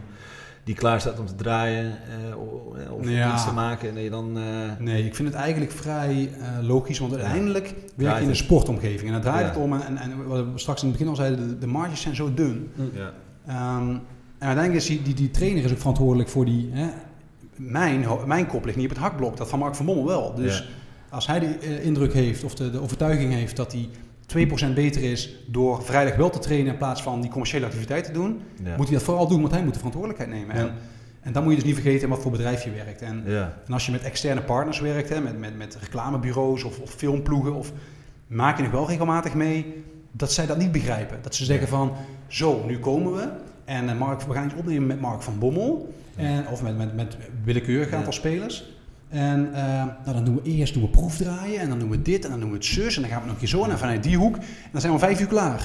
[0.64, 1.86] die klaar staat om te draaien
[2.30, 3.32] eh, o- of Ja.
[3.34, 3.88] iets te maken.
[3.88, 4.38] En dat je dan...
[4.38, 4.44] eh,
[4.78, 9.06] Nee, ik vind het eigenlijk vrij eh, logisch, want uiteindelijk werk je in een sportomgeving.
[9.06, 9.52] En daar draait Ja.
[9.52, 9.72] het om.
[9.72, 12.34] En, en, wat we straks in het begin al zeiden, de, de marges zijn zo
[12.34, 12.70] dun.
[12.92, 13.12] ja.
[14.44, 16.70] En uiteindelijk is die, die, die trainer is ook verantwoordelijk voor die...
[16.72, 16.88] Hè,
[17.56, 20.34] mijn, mijn kop ligt niet op het hakblok, dat van Mark van Bommel wel.
[20.34, 20.64] Dus Ja.
[21.16, 23.88] als hij de eh, indruk heeft of de, de overtuiging heeft dat hij
[24.70, 28.12] 2% beter is door vrijdag wel te trainen in plaats van die commerciële activiteit te
[28.12, 28.76] doen, Ja.
[28.76, 30.56] moet hij dat vooral doen, want hij moet de verantwoordelijkheid nemen.
[30.56, 30.62] Ja.
[30.62, 30.74] En,
[31.20, 33.02] en dan moet je dus niet vergeten in wat voor bedrijf je werkt.
[33.02, 33.58] En, Ja.
[33.66, 37.54] en als je met externe partners werkt, hè, met, met, met reclamebureaus of, of filmploegen,
[37.54, 37.72] of,
[38.26, 41.18] maak je nog wel regelmatig mee dat zij dat niet begrijpen.
[41.22, 41.92] Dat ze zeggen van,
[42.26, 43.28] zo, nu komen we
[43.64, 46.94] en eh, Mark, we gaan iets opnemen met Mark van Bommel, en, of met, met,
[46.96, 47.96] met willekeurig Ja.
[47.96, 48.72] aantal spelers.
[49.08, 49.62] En eh,
[50.04, 52.40] nou, dan doen we eerst doen we proefdraaien en dan doen we dit en dan
[52.40, 54.16] doen we het zus en dan gaan we nog een keer zo en vanuit die
[54.16, 54.36] hoek.
[54.36, 55.60] En dan zijn we om vijf uur klaar.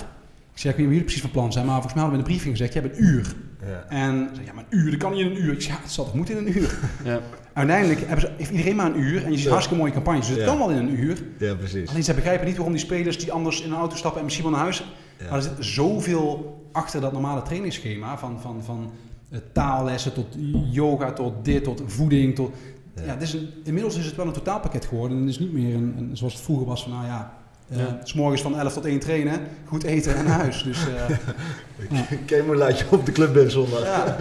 [0.53, 2.25] Ik zeg, ik weet niet jullie precies van plan zijn, maar volgens mij hadden we
[2.27, 3.35] in de briefing gezegd, je hebt een uur.
[3.65, 3.85] Ja.
[3.89, 5.53] En ze zei, ja, maar een uur, dat kan niet in een uur.
[5.53, 6.77] Ik zeg, ja, het zal toch moeten in een uur.
[7.03, 7.19] Ja.
[7.53, 9.49] Uiteindelijk hebben ze, heeft iedereen maar een uur en je ziet Ja.
[9.51, 11.17] hartstikke mooie campagnes, dus het kan wel in een uur.
[11.37, 11.89] ja, precies.
[11.89, 14.45] Alleen ze begrijpen niet waarom die spelers die anders in een auto stappen en misschien
[14.45, 14.83] wel naar huis.
[15.19, 15.25] Ja.
[15.29, 18.91] Maar er zit zoveel achter dat normale trainingsschema van, van, van
[19.29, 20.25] eh, taallessen tot
[20.71, 22.35] yoga, tot dit, tot voeding.
[22.35, 22.51] Tot,
[22.95, 23.03] Ja.
[23.03, 23.09] ja.
[23.13, 25.17] het is een, inmiddels is het wel een totaalpakket geworden.
[25.17, 27.33] En het is niet meer een, een- zoals het vroeger was van, nou ja,
[27.69, 27.99] eh, Ja.
[28.03, 30.63] s morgens van 11 tot 1 trainen, goed eten en naar huis.
[30.63, 33.83] Dus eh, Kemo laat je op de club bent zondag.
[33.83, 34.15] ja,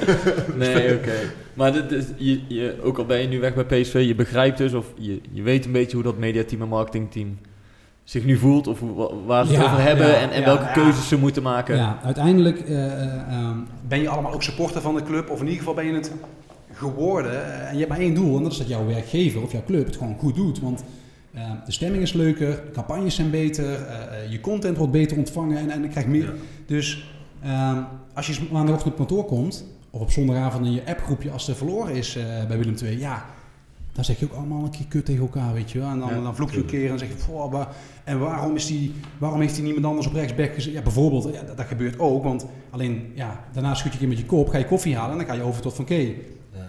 [0.56, 1.12] Nee, oké.
[1.54, 4.58] Maar dit is, je, je, ook al ben je nu weg bij PSV, je begrijpt
[4.58, 7.38] dus of je, je weet een beetje hoe dat mediateam en marketingteam
[8.04, 8.66] zich nu voelt.
[8.66, 8.80] Of
[9.26, 10.72] waar ze het Ja, over hebben ja, en, en ja, welke ja.
[10.72, 11.76] keuzes ze moeten maken.
[11.76, 13.56] ja, uiteindelijk eh, eh, ehm,
[13.88, 15.30] ben je allemaal ook supporter van de club.
[15.30, 16.12] Of in ieder geval ben je het
[16.72, 17.44] geworden.
[17.44, 18.36] Eh, en je hebt maar één doel.
[18.36, 20.60] En dat is dat jouw werkgever of jouw club het gewoon goed doet.
[20.60, 20.84] Want
[21.32, 23.64] eh, de stemming is leuker, de campagnes zijn beter,
[24.30, 26.24] je content wordt beter ontvangen en, en je krijgt meer.
[26.24, 26.32] Ja.
[26.66, 27.78] Dus ehm,
[28.14, 31.94] als je maandagochtend op kantoor komt, of op zondagavond in je appgroepje als er verloren
[31.94, 33.24] is eh, bij Willem II, ja,
[33.92, 35.88] dan zeg je ook allemaal een keer kut tegen elkaar, weet je wel.
[35.88, 37.68] En dan, Ja, dan vloek je een keer en dan zeg je, "Goh, waar-
[38.04, 40.72] en waarom, is die, waarom heeft hij niemand anders op rechtsback gezet?
[40.72, 44.08] Ja, bijvoorbeeld, ja, dat, dat gebeurt ook, want alleen, ja, daarna schud je een keer
[44.08, 46.08] met je kop, ga je koffie halen en dan ga je over tot van, oké,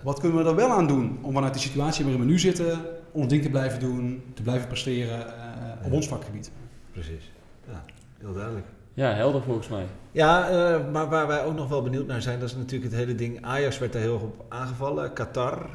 [0.03, 2.79] wat kunnen we er wel aan doen om vanuit de situatie waarin we nu zitten,
[3.11, 6.51] ons ding te blijven doen, te blijven presteren eh, op ons vakgebied.
[6.91, 7.31] Precies.
[7.67, 7.83] Ja,
[8.19, 8.65] heel duidelijk.
[8.93, 9.85] Ja, helder volgens mij.
[10.11, 12.99] Ja, eh, maar waar wij ook nog wel benieuwd naar zijn, dat is natuurlijk het
[12.99, 13.37] hele ding.
[13.45, 15.69] Ajax werd daar heel erg op aangevallen, Qatar.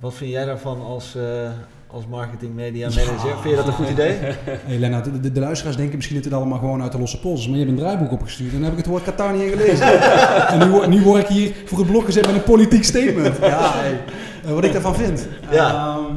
[0.00, 1.50] Wat vind jij daarvan als, eh,
[1.86, 3.28] als marketing media manager?
[3.28, 3.36] Ja.
[3.38, 4.12] Vind je dat een goed idee?
[4.68, 7.20] Hey Lennart, de, de, de luisteraars denken misschien dat dit allemaal gewoon uit de losse
[7.20, 9.32] pols is, maar je hebt een draaiboek opgestuurd en dan heb ik het woord Qatar
[9.32, 9.86] niet in gelezen.
[10.52, 13.36] en nu, word- nu word ik hier voor het blok gezet met een politiek statement.
[13.40, 14.00] Ja, hey,
[14.44, 15.28] eh, wat ik daarvan vind.
[15.50, 15.70] Ja.
[15.96, 16.14] Ehm,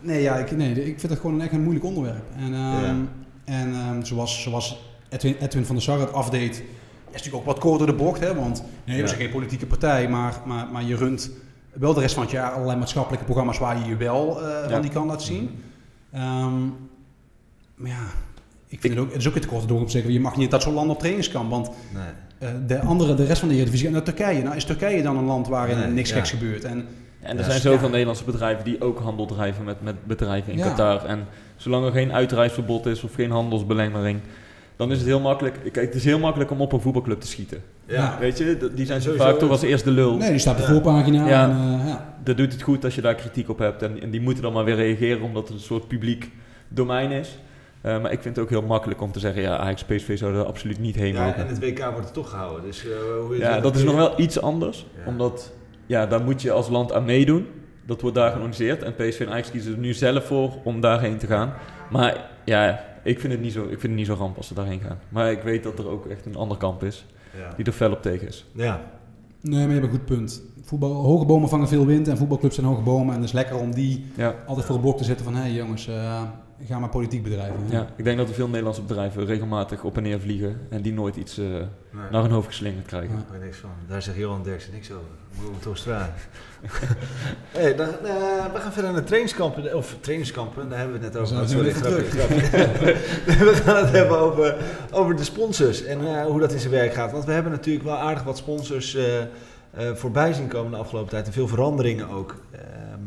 [0.00, 2.22] nee, ja, ik, nee, ik vind het gewoon een echt een moeilijk onderwerp.
[2.36, 2.94] En, ehm, Ja.
[3.44, 6.62] en ehm, zoals, zoals Edwin, Edwin van der Sar het afdeed, is
[7.10, 10.08] natuurlijk ook wat kort door de bocht, hè, want nee, we zijn geen politieke partij,
[10.08, 11.30] maar, maar, maar je runt
[11.72, 14.68] wel de rest van het jaar allerlei maatschappelijke programma's waar je je wel eh, Ja.
[14.68, 15.62] van die kant laat zien.
[16.12, 16.62] Ehm,
[17.74, 18.06] maar ja,
[18.68, 20.36] ik vind het ook, het is ook het korte door om te zeggen, je mag
[20.36, 22.02] niet dat soort landen op trainingskamp, want Nee.
[22.38, 24.42] eh, de andere, de rest van de Eredivisie, naar Turkije.
[24.42, 26.14] Nou is Turkije dan een land waarin Nee, niks ja.
[26.16, 26.64] geks gebeurt.
[26.64, 26.86] En
[27.20, 27.90] En er zijn zoveel ja.
[27.92, 30.64] Nederlandse bedrijven die ook handel drijven met, met bedrijven in Ja.
[30.68, 31.04] Qatar.
[31.04, 34.20] En zolang er geen uitreisverbod is of geen handelsbelemmering,
[34.76, 35.58] dan is het heel makkelijk.
[35.72, 37.62] Kijk, het is heel makkelijk om op een voetbalclub te schieten.
[37.90, 38.16] Ja.
[38.20, 39.30] Weet je, die zijn zo Sowieso.
[39.30, 40.16] vaak toch als eerste lul.
[40.16, 40.72] nee, die staat op de Ja.
[40.80, 41.28] voorpagina.
[41.28, 41.44] Ja.
[41.48, 42.14] En, eh, ja.
[42.24, 43.82] Dat doet het goed als je daar kritiek op hebt.
[43.82, 46.30] En, en die moeten dan maar weer reageren omdat het een soort publiek
[46.68, 47.38] domein is.
[47.80, 50.40] Eh, maar ik vind het ook heel makkelijk om te zeggen, ja, Ajax PSV zouden
[50.40, 51.40] er absoluut niet heen Ja, mogen.
[51.42, 52.62] en het WK wordt er toch gehouden.
[52.64, 52.90] Dus, eh,
[53.26, 54.86] hoe is Ja, dat is nog wel iets anders.
[54.96, 55.02] Ja.
[55.06, 55.52] Omdat,
[55.86, 57.46] ja, daar moet je als land aan meedoen.
[57.86, 58.82] Dat wordt daar georganiseerd.
[58.82, 61.52] En PSV en Ajax kiezen er nu zelf voor om daarheen te gaan.
[61.90, 64.54] Maar ja, ik vind het niet zo, ik vind het niet zo ramp als ze
[64.54, 64.98] daarheen gaan.
[65.08, 67.06] Maar ik weet dat er ook echt een ander kamp is.
[67.56, 68.46] Die er fel op tegen is.
[68.54, 68.98] ja.
[69.42, 70.42] Nee, maar je hebt een goed punt.
[70.62, 73.08] Voetbal, hoge bomen vangen veel wind en voetbalclubs zijn hoge bomen.
[73.14, 75.34] En het is lekker om die Ja, altijd voor het blok te zetten van...
[75.34, 76.22] hé hey jongens, eh,
[76.66, 77.60] ga maar politiek bedrijven.
[77.70, 80.60] ja, ik denk dat er veel Nederlandse bedrijven regelmatig op en neer vliegen.
[80.70, 82.10] En die nooit iets eh, Nee.
[82.10, 83.10] naar hun hoofd geslingerd krijgen.
[83.14, 83.18] Ja.
[83.18, 83.70] Ik weet niks van.
[83.88, 85.04] Daar zegt Johan Derksen niks over.
[85.36, 86.12] Moeten we toch stralen.
[87.58, 89.76] hey, dan, eh, we gaan verder naar trainingskampen.
[89.76, 91.48] Of trainingskampen, daar hebben we het net over.
[91.48, 92.96] Sorry, grapje, grapje.
[93.50, 94.56] we gaan het hebben over,
[94.90, 97.12] over de sponsors en eh, hoe dat in zijn werk gaat.
[97.12, 98.96] Want we hebben natuurlijk wel aardig wat sponsors
[99.94, 101.26] voorbij zien komen de afgelopen tijd.
[101.26, 102.34] En veel veranderingen ook.
[102.52, 103.00] Ehm,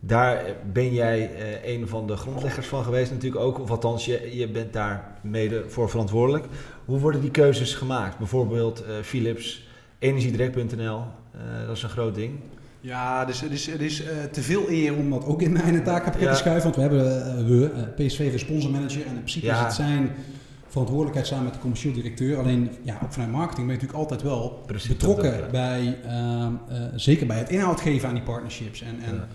[0.00, 3.60] daar ben jij eh, een van de grondleggers van geweest natuurlijk ook.
[3.60, 6.44] Of althans, je, je bent daar mede voor verantwoordelijk.
[6.84, 8.18] Hoe worden die keuzes gemaakt?
[8.18, 9.66] Bijvoorbeeld eh, Philips,
[9.98, 11.00] energiedirect.nl,
[11.32, 12.38] eh, dat is een groot ding.
[12.80, 15.82] Ja, dus het is, het is eh, te veel eer om dat ook in mijn
[15.82, 16.30] takenpakket Ja.
[16.32, 16.62] te schuiven.
[16.62, 19.00] Want we hebben eh, we, eh, PSV sponsormanager.
[19.02, 19.52] En in principe Ja.
[19.58, 20.10] is het zijn
[20.74, 22.38] verantwoordelijkheid samen met de commercieel directeur.
[22.38, 26.52] Alleen, ja, ook vanuit marketing ben je natuurlijk altijd wel Precies, betrokken ook, bij, ehm,
[26.68, 28.82] eh, zeker bij het inhoud geven aan die partnerships.
[28.82, 29.28] En, en,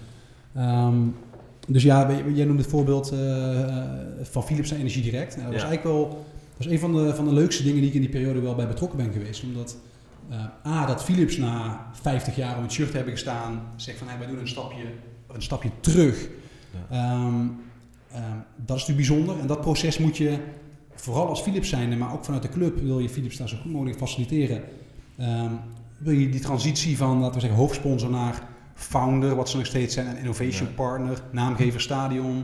[0.55, 0.97] ehm,
[1.67, 3.19] dus ja, jij noemde het voorbeeld eh,
[4.21, 5.35] van Philips naar Energie Direct.
[5.37, 5.67] Nou, dat was Ja.
[5.67, 6.07] eigenlijk wel
[6.57, 8.55] dat was een van de, van de leukste dingen die ik in die periode wel
[8.55, 9.43] bij betrokken ben geweest.
[9.43, 9.77] Omdat
[10.29, 14.17] eh, A, dat Philips na 50 jaar om het shirt hebben gestaan, zegt van hey,
[14.17, 14.83] wij doen een stapje,
[15.33, 16.27] een stapje terug.
[16.89, 16.97] Ja.
[16.97, 17.45] Ehm,
[18.55, 19.39] dat is natuurlijk bijzonder.
[19.39, 20.37] En dat proces moet je,
[20.99, 23.71] vooral als Philips zijnde, maar ook vanuit de club, wil je Philips daar zo goed
[23.71, 24.61] mogelijk faciliteren.
[25.17, 25.51] Ehm,
[25.97, 28.43] wil je die transitie van, laten we zeggen, hoofdsponsor naar
[28.75, 30.73] founder, wat ze nog steeds zijn, en innovation Ja.
[30.75, 32.43] partner, naamgever stadion.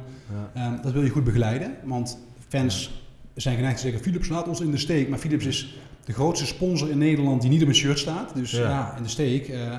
[0.53, 0.61] Ja.
[0.73, 3.03] Ehm, dat wil je goed begeleiden, want fans
[3.35, 5.09] zijn geneigd te zeggen, Philips laat ons in de steek.
[5.09, 8.35] Maar Philips is de grootste sponsor in Nederland die niet op een shirt staat.
[8.35, 8.59] Dus Ja.
[8.69, 9.47] ja, in de steek.
[9.47, 9.77] Eh,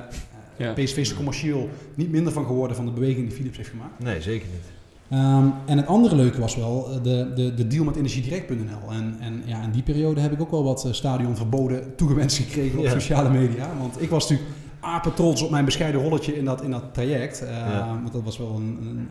[0.58, 0.72] Ja.
[0.72, 3.98] PSV is er commercieel niet minder van geworden van de beweging die Philips heeft gemaakt.
[4.02, 4.64] Nee, zeker niet.
[5.10, 8.92] Ehm, en het andere leuke was wel eh, de, de, de deal met energiedirect.nl.
[8.92, 12.78] En, en ja, in die periode heb ik ook wel wat eh, stadionverboden toegewenst gekregen
[12.78, 12.90] op Ja.
[12.90, 13.68] sociale media.
[13.78, 17.44] Want ik was natuurlijk apen trots op mijn bescheiden rolletje in dat, in dat traject.
[17.50, 17.86] Ja.
[18.02, 19.08] Want dat was wel een, een,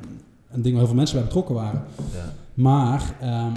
[0.51, 1.83] een ding waar heel veel mensen bij betrokken waren.
[2.13, 2.33] Ja.
[2.53, 3.51] Maar ehm,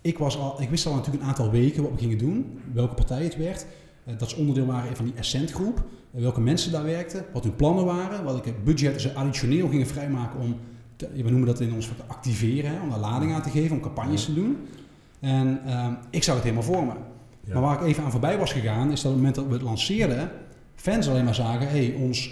[0.00, 2.94] ik, was al, ik wist al natuurlijk een aantal weken wat we gingen doen, welke
[2.94, 3.66] partij het werd.
[4.04, 5.82] eh, dat ze onderdeel waren van die Ascent groep.
[6.10, 10.56] welke mensen daar werkten, wat hun plannen waren, welke budgetten ze additioneel gingen vrijmaken om,
[11.00, 13.82] we noemen dat in ons vak activeren, hè, om daar lading aan te geven, om
[13.82, 14.56] campagnes te doen.
[15.20, 16.92] En ehm, ik zag het helemaal voor me.
[17.44, 17.52] Ja.
[17.52, 19.52] Maar waar ik even aan voorbij was gegaan, is dat op het moment dat we
[19.52, 20.30] het lanceerden,
[20.74, 22.30] fans alleen maar zagen, hey, ons,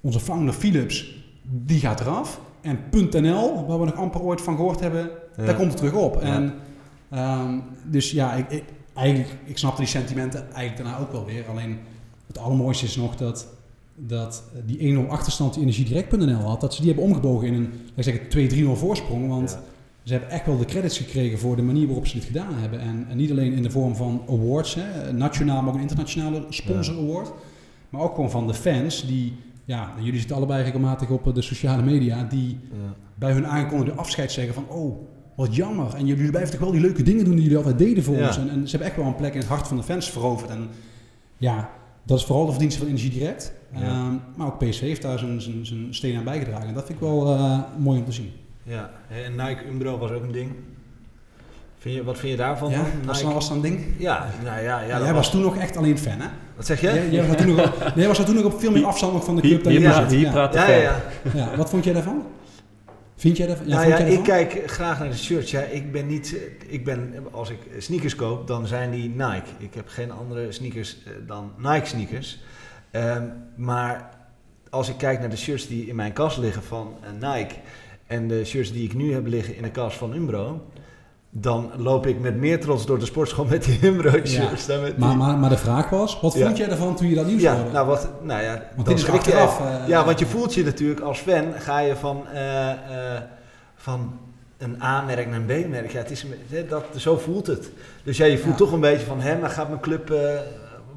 [0.00, 2.40] onze founder Philips, die gaat eraf.
[2.60, 2.78] En
[3.10, 5.44] .nl, waar we nog amper ooit van gehoord hebben, Ja.
[5.44, 6.14] daar komt het terug op.
[6.14, 6.20] Ja.
[6.20, 6.54] En,
[7.10, 8.64] ehm, dus ja, ik, ik,
[8.94, 11.44] eigenlijk, ik snapte die sentimenten eigenlijk daarna ook wel weer.
[11.48, 11.78] Alleen
[12.26, 13.46] het allermooiste is nog dat,
[14.06, 18.06] dat die 1-0 achterstand die energiedirect.nl had, dat ze die hebben omgebogen in een, laat
[18.06, 19.28] ik zeggen, 2-3-0 voorsprong.
[19.28, 19.60] Want Ja.
[20.02, 22.80] ze hebben echt wel de credits gekregen voor de manier waarop ze dit gedaan hebben.
[22.80, 26.44] En, en niet alleen in de vorm van awards, hè, nationaal, maar ook een internationale
[26.48, 27.32] sponsor award.
[27.88, 29.32] Maar ook gewoon van de fans die,
[29.64, 32.94] ja, jullie zitten allebei regelmatig op eh, de sociale media, die Ja.
[33.14, 34.96] bij hun aangekondigde afscheid zeggen van, oh,
[35.36, 35.94] wat jammer.
[35.94, 38.36] En jullie blijven toch wel die leuke dingen doen die jullie altijd deden voor ons.
[38.38, 40.50] En, en ze hebben echt wel een plek in het hart van de fans veroverd.
[40.50, 40.68] En
[41.36, 41.70] ja,
[42.04, 43.52] dat is vooral de verdienste van Energie Direct.
[43.74, 43.80] Ja.
[43.80, 46.68] Ehm, maar ook PSV heeft daar zijn, zijn, zijn steen aan bijgedragen.
[46.68, 48.32] En dat vind ik wel eh, mooi om te zien.
[48.62, 48.90] Ja,
[49.24, 50.52] en Nike Umbro was ook een ding.
[51.78, 52.70] Vind je, wat vind je daarvan?
[52.70, 53.84] Ja, was, Nike- dat, was dat een ding?
[53.98, 54.98] Ja, nou ja, ja.
[54.98, 56.26] Ja, jij was toen nog echt alleen fan, hè?
[56.56, 56.86] Wat zeg je?
[56.86, 58.84] Jij, jij was toen nog op, nee, jij was daar toen nog op veel meer
[58.86, 60.18] afstand van de club dan hier, je nu praat, zit.
[60.18, 60.32] hier ja.
[60.32, 61.00] praat Ja, ja, ja.
[61.34, 62.22] Ja, wat vond jij daarvan?
[63.16, 63.68] Vind jij daarvan?
[63.68, 65.50] Ja, nou ja, jij ik kijk graag naar de shirts.
[65.50, 69.50] Ja, ik ben niet, eh, ik ben, als ik sneakers koop, dan zijn die Nike.
[69.58, 72.40] Ik heb geen andere sneakers eh, dan Nike sneakers.
[72.90, 73.22] Ehm,
[73.56, 74.08] maar
[74.70, 77.54] als ik kijk naar de shirts die in mijn kast liggen van eh, Nike
[78.06, 80.62] en de shirts die ik nu heb liggen in de kast van Umbro,
[81.30, 84.66] dan loop ik met meer trots door de sportschool met die Umbro shirts.
[84.66, 86.44] dan met Maar, die- maar, maar de vraag was, wat Ja.
[86.44, 87.70] vond jij ervan toen je dat nieuws ja, hoorde?
[87.70, 89.60] nou wat, nou ja, Want dan dit is achteraf.
[89.60, 89.82] even.
[89.82, 92.70] eh, Ja, want je voelt je natuurlijk als fan, ga je van, eh,
[93.76, 94.18] van
[94.58, 95.90] een A-merk naar een B-merk.
[95.90, 96.26] Ja, het is,
[96.68, 97.70] dat, zo voelt het.
[98.04, 100.10] Dus ja, je voelt toch een beetje van, hè, maar gaat mijn club,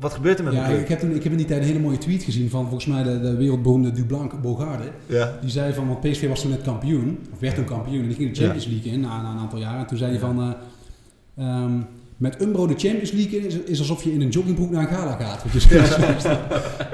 [0.03, 1.79] wat gebeurt er met Ja, ik heb, toen, ik heb in die tijd een hele
[1.79, 4.83] mooie tweet gezien van volgens mij de, de wereldberoemde Dublanc Bogarde.
[5.05, 5.37] Ja.
[5.41, 8.15] Die zei van, want PSV was toen net kampioen, of werd toen kampioen, en die
[8.15, 9.79] ging de Champions League in na, na een aantal jaar.
[9.79, 11.71] En toen zei hij van, eh, ehm,
[12.17, 14.95] met Umbro de Champions League in is, is alsof je in een joggingbroek naar een
[14.95, 15.43] gala gaat.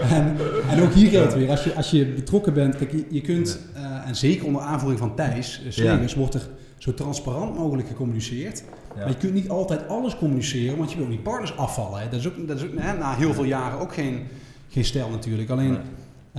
[0.10, 0.36] En,
[0.70, 3.60] en ook hier geldt weer, als je, als je betrokken bent, kijk, je, je kunt,
[3.74, 8.64] eh, en zeker onder aanvoering van Thijs, uh, Slegers, wordt er zo transparant mogelijk gecommuniceerd.
[8.96, 9.00] Ja.
[9.00, 12.00] Maar je kunt niet altijd alles communiceren, want je wil die partners afvallen.
[12.02, 12.10] Hè.
[12.10, 14.20] Dat is ook, dat is ook hè, na heel veel jaren ook geen,
[14.70, 15.50] geen stijl natuurlijk.
[15.50, 15.82] Alleen, Nee.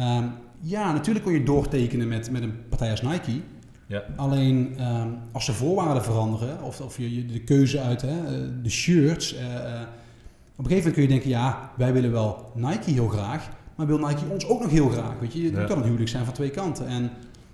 [0.06, 0.24] ehm,
[0.60, 3.40] ja, natuurlijk kun je doortekenen met, met een partij als Nike.
[3.86, 4.02] Ja.
[4.16, 8.32] Alleen ehm, als de voorwaarden veranderen, of, of je, je de keuze uit hè, eh,
[8.62, 9.34] de shirts.
[9.34, 9.80] eh, eh,
[10.56, 13.86] op een gegeven moment kun je denken, ja, wij willen wel Nike heel graag, maar
[13.86, 15.12] wil Nike ons ook nog heel graag?
[15.20, 15.64] Weet je, het Ja.
[15.64, 16.86] kan een huwelijk zijn van twee kanten.
[16.86, 17.10] En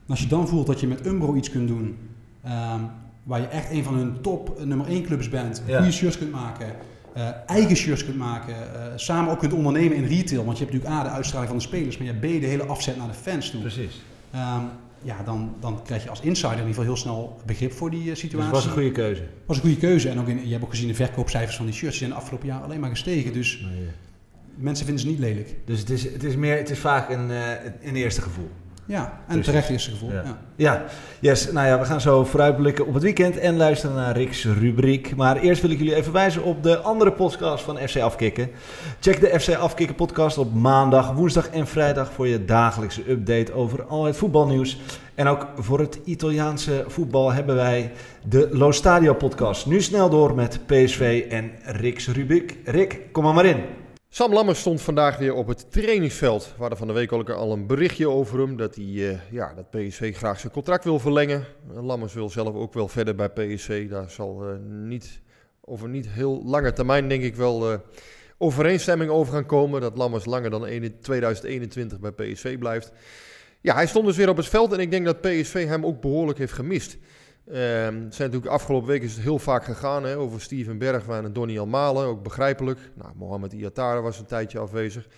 [0.09, 1.97] als je dan voelt dat je met Umbro iets kunt doen,
[2.43, 2.81] ehm,
[3.27, 5.77] waar je echt een van hun top eh, nummer 1 clubs bent, Ja.
[5.77, 6.67] goede shirts kunt maken,
[7.13, 10.77] eh, eigen shirts kunt maken, eh, samen ook kunt ondernemen in retail, want je hebt
[10.77, 13.07] natuurlijk A, de uitstraling van de spelers, maar je hebt B, de hele afzet naar
[13.09, 13.61] de fans toe.
[13.61, 14.03] Precies.
[14.33, 14.61] Ehm,
[15.03, 18.05] ja, dan, dan krijg je als insider in ieder geval heel snel begrip voor die
[18.05, 18.47] Dus situatie.
[18.47, 19.23] het was een goede keuze.
[19.47, 20.09] Was een goede keuze.
[20.09, 21.99] En ook in, je hebt ook gezien de verkoopcijfers van die shirts.
[21.99, 23.33] Die zijn de afgelopen jaar alleen maar gestegen.
[23.33, 23.67] Dus
[24.55, 25.55] mensen vinden ze niet lelijk.
[25.65, 27.31] Dus het is, het is, meer, het is vaak een,
[27.83, 28.49] een eerste gevoel.
[28.87, 29.45] Ja, en Precies.
[29.45, 30.13] terecht eerste gevoel.
[30.13, 30.23] Ja.
[30.25, 30.37] Ja.
[30.57, 30.85] Ja,
[31.21, 31.53] yes.
[31.53, 35.17] Nou ja, we gaan zo vooruitblikken op het weekend en luisteren naar Rick's rubriek.
[35.17, 38.51] Maar eerst wil ik jullie even wijzen op de andere podcast van FC Afkikken.
[39.01, 43.85] Check de FC Afkikken podcast op maandag, woensdag en vrijdag voor je dagelijkse update over
[43.85, 44.81] al het voetbalnieuws.
[45.15, 47.93] En ook voor het Italiaanse voetbal hebben wij
[48.29, 49.67] de Lo Stadio podcast.
[49.67, 52.57] Nu snel door met PSV en Rick's rubriek.
[52.65, 53.65] Rick, kom maar maar in.
[54.09, 56.45] Sam Lammers stond vandaag weer op het trainingsveld.
[56.45, 58.57] We hadden van de week al een berichtje over hem.
[58.57, 61.45] Dat, hij, eh, ja, dat PSV graag zijn contract wil verlengen.
[61.75, 63.89] Lammers wil zelf ook wel verder bij PSV.
[63.89, 65.21] Daar zal eh, niet,
[65.61, 67.79] over niet heel lange termijn denk ik wel eh,
[68.39, 69.81] overeenstemming over gaan komen.
[69.81, 72.93] Dat Lammers langer dan ene- 2021 bij PSV blijft.
[73.61, 74.73] Ja, hij stond dus weer op het veld.
[74.73, 76.97] En ik denk dat PSV hem ook behoorlijk heeft gemist.
[77.47, 81.33] Ehm, zijn natuurlijk afgelopen week is het heel vaak gegaan hè, over Steven Bergwijn en
[81.33, 82.79] Donny Almalen, ook begrijpelijk.
[82.95, 85.09] Nou, Mohamed Iatara was een tijdje afwezig.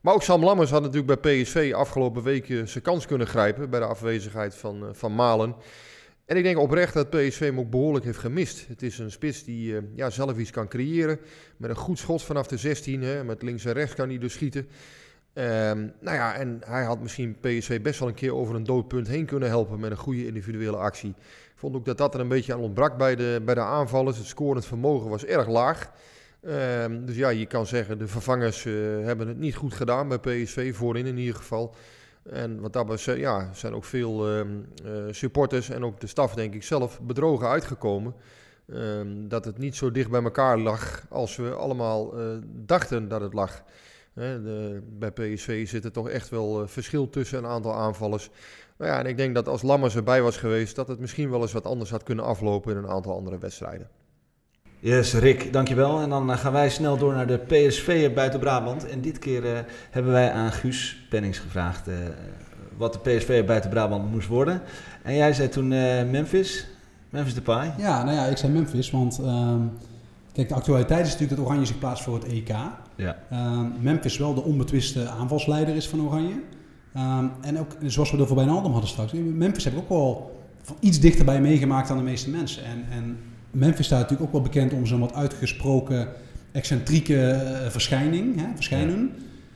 [0.00, 3.70] Maar ook Sam Lammers had natuurlijk bij PSV afgelopen week eh, zijn kans kunnen grijpen
[3.70, 5.54] bij de afwezigheid van, eh, van Malen.
[6.24, 8.68] En ik denk oprecht dat PSV hem ook behoorlijk heeft gemist.
[8.68, 11.18] Het is een spits die eh, ja, zelf iets kan creëren.
[11.56, 13.02] Met een goed schot vanaf de 16.
[13.02, 14.68] Hè, met links en rechts kan hij dus schieten.
[15.32, 19.08] Ehm, nou ja, en hij had misschien PSV best wel een keer over een doodpunt
[19.08, 21.14] heen kunnen helpen met een goede individuele actie.
[21.58, 24.16] Vond ook dat dat er een beetje aan ontbrak bij de, bij de aanvallers.
[24.16, 25.90] Het scorend vermogen was erg laag.
[26.42, 30.18] Ehm, dus ja, je kan zeggen, de vervangers eh, hebben het niet goed gedaan bij
[30.18, 31.74] PSV, voorin in ieder geval.
[32.22, 34.48] En wat betreft, ja, zijn ook veel ehm,
[34.84, 38.14] eh, supporters en ook de staf, denk ik zelf, bedrogen uitgekomen.
[38.72, 43.20] ehm, dat het niet zo dicht bij elkaar lag als we allemaal eh, dachten dat
[43.20, 43.62] het lag.
[44.14, 48.30] De, bij PSV zit er toch echt wel verschil tussen een aantal aanvallers.
[48.78, 51.40] Nou ja, en ik denk dat als Lammers erbij was geweest, dat het misschien wel
[51.40, 53.88] eens wat anders had kunnen aflopen in een aantal andere wedstrijden.
[54.80, 56.00] Yes, Rick, dankjewel.
[56.00, 58.88] En dan eh, gaan wij snel door naar de PSV buiten Brabant.
[58.88, 59.58] En dit keer eh,
[59.90, 61.94] hebben wij aan Guus Pennings gevraagd eh,
[62.78, 64.62] wat de PSV buiten Brabant moest worden.
[65.02, 66.66] En jij zei toen eh, Memphis,
[67.10, 67.72] Memphis Depay.
[67.78, 69.60] Ja, nou ja, ik zei Memphis, want ehm,
[70.32, 72.54] kijk, de actualiteit is natuurlijk dat Oranje zich plaatst voor het EK.
[72.96, 73.16] Ja.
[73.30, 76.42] Ehm, Memphis wel de onbetwiste aanvalsleider is van Oranje.
[76.98, 80.40] Ehm, en ook, zoals we er voorbij Naldum hadden straks, Memphis heb ik ook wel
[80.62, 82.64] van iets dichterbij meegemaakt dan de meeste mensen.
[82.64, 83.18] En, en
[83.50, 86.08] Memphis staat natuurlijk ook wel bekend om zijn wat uitgesproken
[86.52, 89.10] excentrieke eh, verschijning, hè, verschijnen.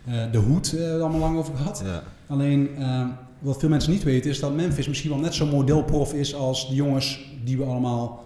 [0.05, 1.83] Eh, de hoed, eh, hebben we het allemaal lang over gehad.
[1.85, 2.03] Ja.
[2.27, 3.07] Alleen, ehm,
[3.39, 6.69] wat veel mensen niet weten, is dat Memphis misschien wel net zo'n modelprof is als
[6.69, 8.25] de jongens die we allemaal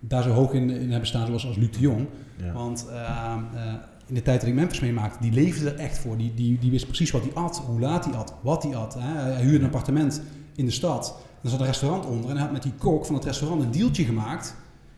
[0.00, 2.06] daar zo hoog in, in hebben staan, zoals als Luc de Jong.
[2.36, 2.52] Ja.
[2.52, 3.74] Want ehm, eh,
[4.08, 6.16] in de tijd dat ik Memphis meemaakte, die leefde er echt voor.
[6.16, 8.94] Die, die, die wist precies wat hij at, hoe laat hij at, wat hij at.
[8.94, 9.18] Hè.
[9.32, 10.22] Hij huurde een appartement
[10.54, 11.16] in de stad.
[11.42, 13.70] Er zat een restaurant onder en hij had met die kok van het restaurant een
[13.70, 14.54] dealtje gemaakt.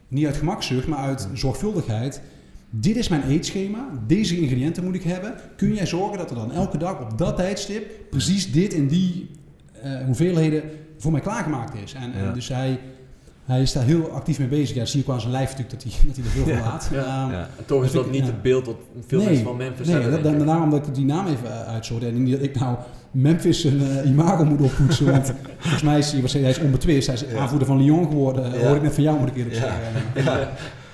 [0.08, 2.20] Niet uit gemakzucht, maar uit zorgvuldigheid.
[2.70, 5.34] Dit is mijn eetschema, deze ingrediënten moet ik hebben.
[5.56, 9.30] Kun jij zorgen dat er dan elke dag op dat tijdstip precies dit en die
[9.82, 10.62] eh, hoeveelheden
[10.98, 11.94] voor mij klaargemaakt is?
[11.94, 12.80] En, dus hij,
[13.50, 14.74] hij is daar heel actief mee bezig.
[14.74, 16.44] Ja, dat zie je ook aan zijn lijf natuurlijk, dat hij, dat hij er veel
[16.56, 16.88] van laat.
[16.92, 16.98] Ja.
[16.98, 17.38] Ehm, Ja.
[17.58, 18.26] En toch is Dus dat ik- niet ja.
[18.26, 18.76] het beeld dat
[19.06, 20.34] veel mensen van Memphis nee, hebben.
[20.40, 20.46] ik.
[20.46, 22.06] daarom dat ik die naam even uh, uitzoorde.
[22.06, 22.76] En niet dat ik nou
[23.10, 25.10] Memphis een eh, imago moet oppoetsen.
[25.10, 27.06] Want volgens mij is hij, was- hij is onbetwist.
[27.06, 27.38] Hij is Ja.
[27.38, 28.66] aanvoerder van Lyon geworden.
[28.66, 29.60] Hoor ik net van jou, moet ik eerlijk Ja.
[29.60, 30.32] zeggen.
[30.32, 30.38] Ja.
[30.40, 30.48] Ik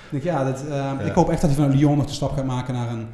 [0.09, 2.45] denk, ja, dat, eh, Ik hoop echt dat hij van Lyon nog de stap gaat
[2.45, 3.05] maken naar een,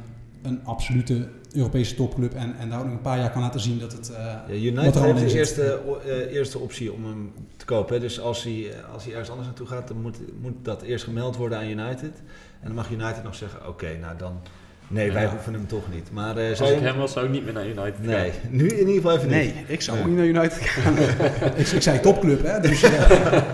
[0.44, 2.34] een absolute Europese topclub.
[2.34, 4.10] En, en daar ook nog een paar jaar kan laten zien dat het...
[4.10, 4.16] eh,
[4.62, 7.94] Ja, Wat United heeft de eerste, eh, eerste optie om hem te kopen.
[7.94, 8.00] Hè.
[8.00, 11.04] Dus als hij, eh, als hij ergens anders naartoe gaat, dan moet, moet dat eerst
[11.04, 12.12] gemeld worden aan United.
[12.60, 14.40] En dan mag United nog zeggen, oké, nou dan...
[14.88, 15.30] Nee, wij Ja.
[15.30, 16.10] hoeven hem toch niet.
[16.12, 18.06] Maar eh Als zou ik hem was, zou ik niet meer naar United gaan.
[18.06, 19.54] Nee, nu in ieder geval even niet.
[19.54, 20.06] Nee, ik zou Nee.
[20.06, 20.96] ook niet naar United gaan.
[21.56, 22.60] ik, ik zei topclub, hè.
[22.60, 23.10] Dus, eh,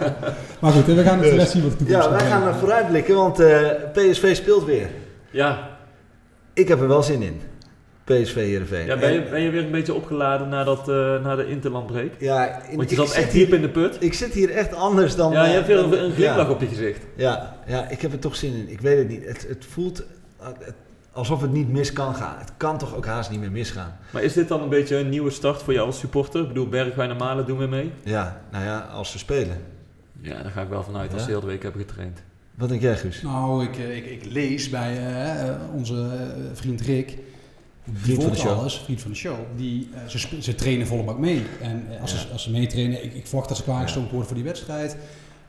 [0.60, 3.14] maar goed, we gaan het rest zien wat de toekomst Ja, wij gaan er vooruitblikken,
[3.14, 4.88] want eh, PSV speelt weer.
[5.30, 5.69] Ja,
[6.52, 7.40] Ik heb er wel zin in.
[8.04, 8.86] PSV Heerenveen.
[8.86, 11.48] ja ben, je, En- ben je weer een beetje opgeladen na, dat, eh, na de
[11.48, 12.12] interlandbreak?
[12.18, 13.96] ja, in- Want je zat echt hier- diep in de put.
[14.00, 15.32] Ik zit hier echt anders dan...
[15.32, 16.52] Ja, je eh, hebt weer dan- een, een glimlach ja.
[16.52, 17.02] op je gezicht.
[17.16, 18.68] Ja, ja, ik heb er toch zin in.
[18.68, 19.24] Ik weet het niet.
[19.26, 20.02] Het, het voelt
[20.40, 20.74] eh, het-
[21.12, 22.38] alsof het niet mis kan gaan.
[22.38, 23.96] Het kan toch ook haast niet meer misgaan.
[24.12, 26.40] Maar is dit dan een beetje een nieuwe start voor jou als supporter?
[26.42, 27.92] Ik bedoel, Bergwijn en Malen doen weer mee.
[28.04, 29.56] Ja, nou ja, als ze spelen.
[30.20, 32.22] Ja, daar ga ik wel vanuit als ze heel de week hebben getraind.
[32.60, 33.22] Wat denk jij, Guus?
[33.22, 37.18] Nou, ik, eh, ik, ik lees bij eh, eh, onze vriend Rick.
[37.92, 38.58] Vriend van de show.
[38.58, 39.36] alles, vriend van de show.
[39.56, 41.42] Die, ze, ze trainen volle bak mee.
[41.60, 42.18] En als, Ja.
[42.18, 44.10] ze, als ze meetrainen, ik, ik verwacht dat ze klaargestoomd Ja.
[44.10, 44.96] worden voor die wedstrijd.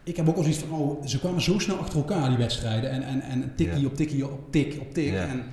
[0.04, 2.90] Ik heb ook al zoiets van, oh, ze kwamen zo snel achter elkaar, die wedstrijden.
[2.92, 3.86] En, en, en tikkie Ja.
[3.88, 5.14] op tikkie op tik op tik.
[5.14, 5.44] En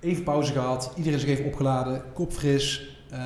[0.00, 2.93] even pauze gehad, iedereen zich even opgeladen, kop fris.
[3.14, 3.20] Eh,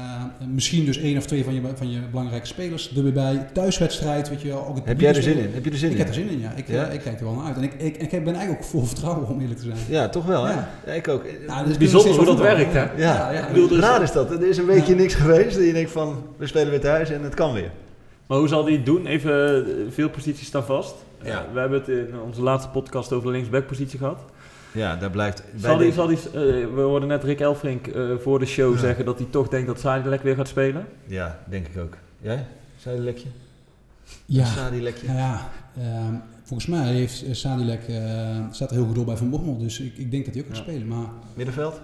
[0.55, 3.47] misschien dus één of twee van je, van je belangrijke spelers er weer bij.
[3.53, 4.67] Thuiswedstrijd, weet je wel.
[4.67, 5.51] Ook het Heb jij er zin in?
[5.55, 5.99] Heb je er zin Ik in?
[5.99, 6.53] heb er zin in, ja.
[6.57, 6.85] Ik, Ja?
[6.87, 7.57] eh, ik kijk er wel naar uit.
[7.57, 9.77] En ik, ik, ik ben eigenlijk ook vol vertrouwen, om eerlijk te zijn.
[9.89, 10.53] Ja, toch wel, hè?
[10.53, 10.69] Ja.
[10.87, 11.25] Ja, ik ook.
[11.47, 12.81] Nou, dus Bijzonder hoe dat werkt, hè?
[12.83, 13.47] Ja, Ja, ja.
[13.47, 14.31] ik bedoel, dus- raar is dat.
[14.31, 15.01] Er is een weekje Ja.
[15.01, 15.57] niks geweest.
[15.57, 17.71] En je denkt van, we spelen weer thuis en het kan weer.
[18.27, 19.07] Maar hoe zal hij het doen?
[19.07, 20.95] Even, eh, veel posities staan vast.
[21.23, 21.47] Ja.
[21.53, 24.19] We hebben het in onze laatste podcast over de linksbackpositie gehad.
[24.79, 25.43] Ja, daar blijft...
[25.57, 26.33] Zal die, zal die, eh,
[26.75, 28.81] we hoorden net Rick Elfrink eh, voor de show Ja.
[28.81, 30.87] zeggen dat hij toch denkt dat Sadilek weer gaat spelen.
[31.07, 31.97] Ja, denk ik ook.
[32.21, 32.47] Jij?
[32.79, 33.29] Sadilekje?
[34.27, 35.07] Ja, Sadilekje?
[35.07, 35.49] nou ja.
[35.79, 39.59] ehm, volgens mij heeft eh, Sadilek, eh, staat er heel goed op bij Van Bommel.
[39.59, 40.63] Dus ik, ik denk dat hij ook gaat Ja.
[40.63, 40.89] spelen.
[40.89, 41.81] Maar Middenveld?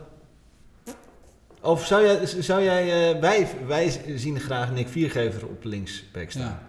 [1.61, 2.27] Of zou jij...
[2.27, 6.43] Zou jij eh, wij, wij zien graag Nick Viergever op linksback staan.
[6.43, 6.63] ja,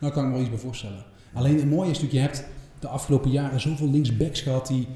[0.00, 1.04] daar kan ik me wel iets bij voorstellen.
[1.32, 2.44] Alleen het mooie is natuurlijk, je hebt
[2.78, 4.88] de afgelopen jaren zoveel linksbacks gehad die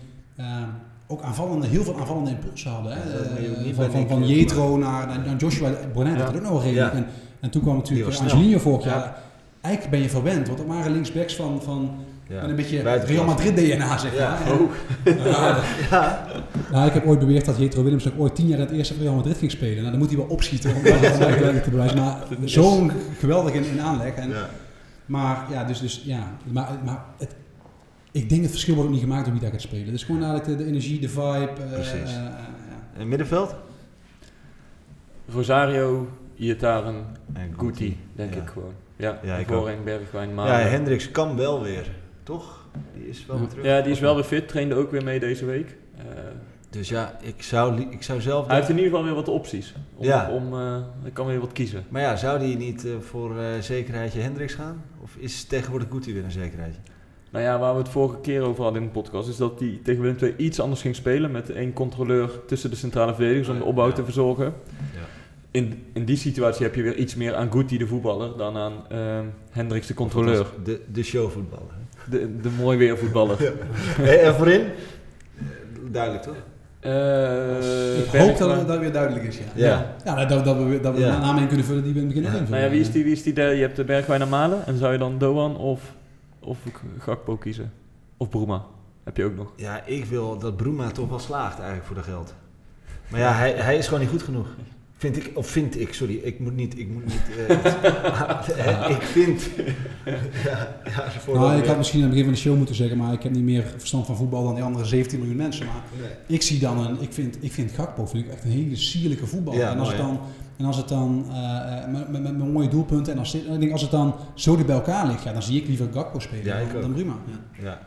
[1.06, 2.92] ook aanvallende, heel veel aanvallende impulsen hadden.
[2.92, 2.98] Hè?
[2.98, 6.24] Ja, dat Eh, van, van, van eh, Jetro naar, naar, Joshua Bonnet, Ja.
[6.24, 6.92] dat ook nog redelijk.
[6.92, 6.98] Ja.
[6.98, 7.06] En,
[7.40, 8.20] en toen kwam natuurlijk eh.
[8.20, 8.98] Angelino vorig jaar.
[8.98, 9.16] Ja.
[9.60, 11.90] Eigenlijk ben je verwend, want er waren linksbacks van, van
[12.28, 12.40] Ja.
[12.40, 12.80] met een beetje.
[12.82, 14.28] Real Madrid DNA, zeg Ja.
[14.30, 14.46] maar.
[14.46, 14.70] En- Oh,
[15.32, 15.56] Ja,
[15.90, 16.26] Ja,
[16.72, 19.14] Nou, ik heb ooit beweerd dat Jetro Willems ook ooit tien jaar het eerste Real
[19.14, 19.76] Madrid ging spelen.
[19.78, 21.00] Nou, dan moet hij wel opschieten om dat
[21.64, 21.98] te bewijzen.
[21.98, 24.14] Maar zo'n geweldig in, in aanleg.
[24.14, 24.48] En, ja.
[25.06, 26.18] Maar ja, dus, dus ja.
[26.44, 27.34] Maar, maar het,
[28.14, 29.92] ik denk het verschil wordt ook niet gemaakt door wie daar gaat spelen.
[29.92, 31.50] Dus gewoon eigenlijk de, de energie, de vibe.
[31.60, 31.92] eh, Precies.
[32.10, 32.38] eh, ja.
[32.98, 33.54] En middenveld?
[35.28, 38.40] Rosario, Iataren, En Guti, denk Ja.
[38.40, 38.72] ik gewoon.
[38.96, 39.46] Ja, Ja, ik
[39.84, 40.70] Bergwijn, Ja, Malen.
[40.70, 41.90] Hendricks kan wel weer,
[42.22, 42.66] toch?
[42.94, 43.64] Die is wel weer terug.
[43.64, 45.76] Ja, die is wel weer fit, trainde ook weer mee deze week.
[45.96, 46.02] Eh,
[46.70, 48.46] Dus ja, ik zou, ik zou zelf...
[48.46, 49.74] hij heeft in ieder geval weer wat opties.
[49.96, 50.30] Om, Ja.
[50.30, 51.84] om, eh, hij kan weer wat kiezen.
[51.88, 54.82] Maar ja, zou die niet eh, voor eh, zekerheidje Hendricks gaan?
[55.02, 56.80] Of is tegenwoordig Guti weer een zekerheidje?
[57.34, 59.80] Nou ja, waar we het vorige keer over hadden in de podcast, is dat die
[59.82, 63.58] tegen Willem II iets anders ging spelen met één controleur tussen de centrale verdedigers om
[63.58, 64.52] de opbouw te verzorgen.
[65.50, 68.72] In, in die situatie heb je weer iets meer aan Guti de voetballer dan aan
[68.88, 70.46] ehm Hendricks de controleur.
[70.64, 71.72] De, de showvoetballer.
[72.10, 73.36] De, de mooi weer voetballer.
[74.00, 74.60] Hey, en voorin?
[74.60, 74.70] Eh,
[75.92, 76.36] Duidelijk toch?
[76.80, 79.44] Eh, ik hoop dat het dat weer duidelijk is, ja.
[79.54, 79.94] Ja.
[80.04, 81.14] Ja, dat, dat we, dat we Ja.
[81.14, 82.38] een naam in kunnen vullen die we in het begin Ja.
[82.38, 82.50] invullen.
[82.60, 83.34] Nou ja, wie is die, wie is die?
[83.34, 84.66] Je hebt de Bergwijn en Malen.
[84.66, 85.80] En zou je dan Doan of,
[86.44, 86.58] of
[86.98, 87.72] Gakpo kiezen?
[88.16, 88.64] Of Bruma?
[89.04, 89.52] Heb je ook nog.
[89.56, 92.34] Ja, ik wil dat Bruma toch wel slaagt eigenlijk voor de geld.
[93.08, 94.46] Maar ja, hij, hij is gewoon niet goed genoeg.
[95.04, 99.48] Vind ik, of vind ik, sorry, ik moet niet, ik moet niet, eh, ik vind,
[100.44, 102.96] ja, ja, voor Nou, ik had misschien aan het begin van de show moeten zeggen,
[102.98, 105.66] maar ik heb niet meer verstand van voetbal dan die andere 17 miljoen mensen.
[105.66, 106.10] Maar Nee.
[106.26, 109.26] ik zie dan een, ik vind, ik vind Gakpo vind ik echt een hele sierlijke
[109.26, 109.60] voetballer.
[109.60, 110.20] Ja, en, als mooi, het dan,
[110.56, 113.60] en als het dan, eh, eh, met, met, met mooie doelpunten, en als, dit- ik
[113.60, 116.18] denk als het dan zo dicht bij elkaar ligt, ja, dan zie ik liever Gakpo
[116.18, 117.14] spelen dan, dan Bruma.
[117.26, 117.62] Ja.
[117.64, 117.78] Ja,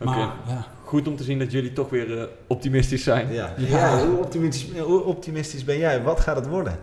[0.00, 0.04] Oké.
[0.10, 3.32] Maar ja, Goed om te zien dat jullie toch weer eh, optimistisch zijn.
[3.32, 3.54] ja.
[3.56, 3.66] Ja.
[3.68, 6.02] ja hoe, optimistisch, hoe optimistisch ben jij?
[6.02, 6.78] Wat gaat het worden?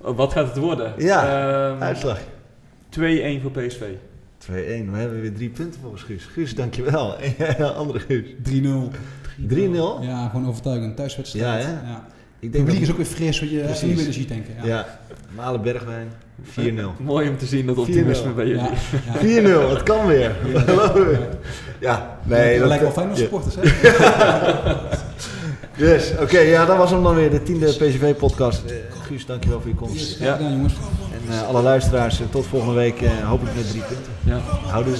[0.00, 0.92] Oh, wat gaat het worden?
[0.98, 2.18] Ja, Ehm, Uitslag.
[2.88, 3.80] 2-1 voor PSV.
[4.38, 4.46] 2-1,
[4.90, 6.24] we hebben weer drie punten volgens Guus.
[6.24, 7.16] Guus, dankjewel.
[7.58, 8.24] En andere Guus.
[8.42, 8.90] 3-0.
[9.48, 10.02] 3-0?
[10.02, 10.96] Ja, gewoon overtuigend.
[10.96, 11.62] Thuiswedstrijd.
[11.62, 11.72] Ja, hè?
[11.72, 12.06] Ja.
[12.38, 14.54] Ik Het publiek dat- is ook weer fris, wat je nieuwe energie tanken.
[14.56, 14.66] Ja.
[14.66, 14.98] Ja,
[15.36, 16.12] Malen Bergwijn,
[16.42, 16.52] 4-0.
[17.02, 18.34] Mooi om te zien dat optimisme 4-0.
[18.34, 18.62] bij jullie.
[18.62, 18.70] Ja,
[19.42, 19.68] ja.
[19.68, 20.36] 4-0, het kan weer.
[21.80, 22.58] Ja, nee.
[22.58, 23.24] dat lijkt wel fijn als ja.
[23.24, 23.62] supporters, hè?
[25.76, 28.62] Yes, oké, ja, dat was hem dan weer, de tiende PCV-podcast.
[28.64, 28.76] Eh
[29.06, 30.18] Guus, dankjewel voor je komst.
[30.18, 30.74] Ja, gedaan, jongens.
[31.12, 34.12] En eh, alle luisteraars, eh, tot volgende week, eh, hopelijk met drie punten.
[34.24, 34.38] Ja.
[34.66, 34.94] Houdoe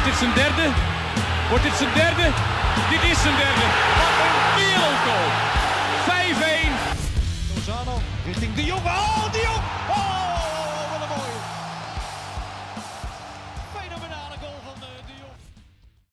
[0.00, 0.68] wordt dit zijn derde?
[1.48, 2.26] Wordt dit zijn derde?
[2.90, 3.66] Dit is zijn derde.
[4.60, 4.69] Een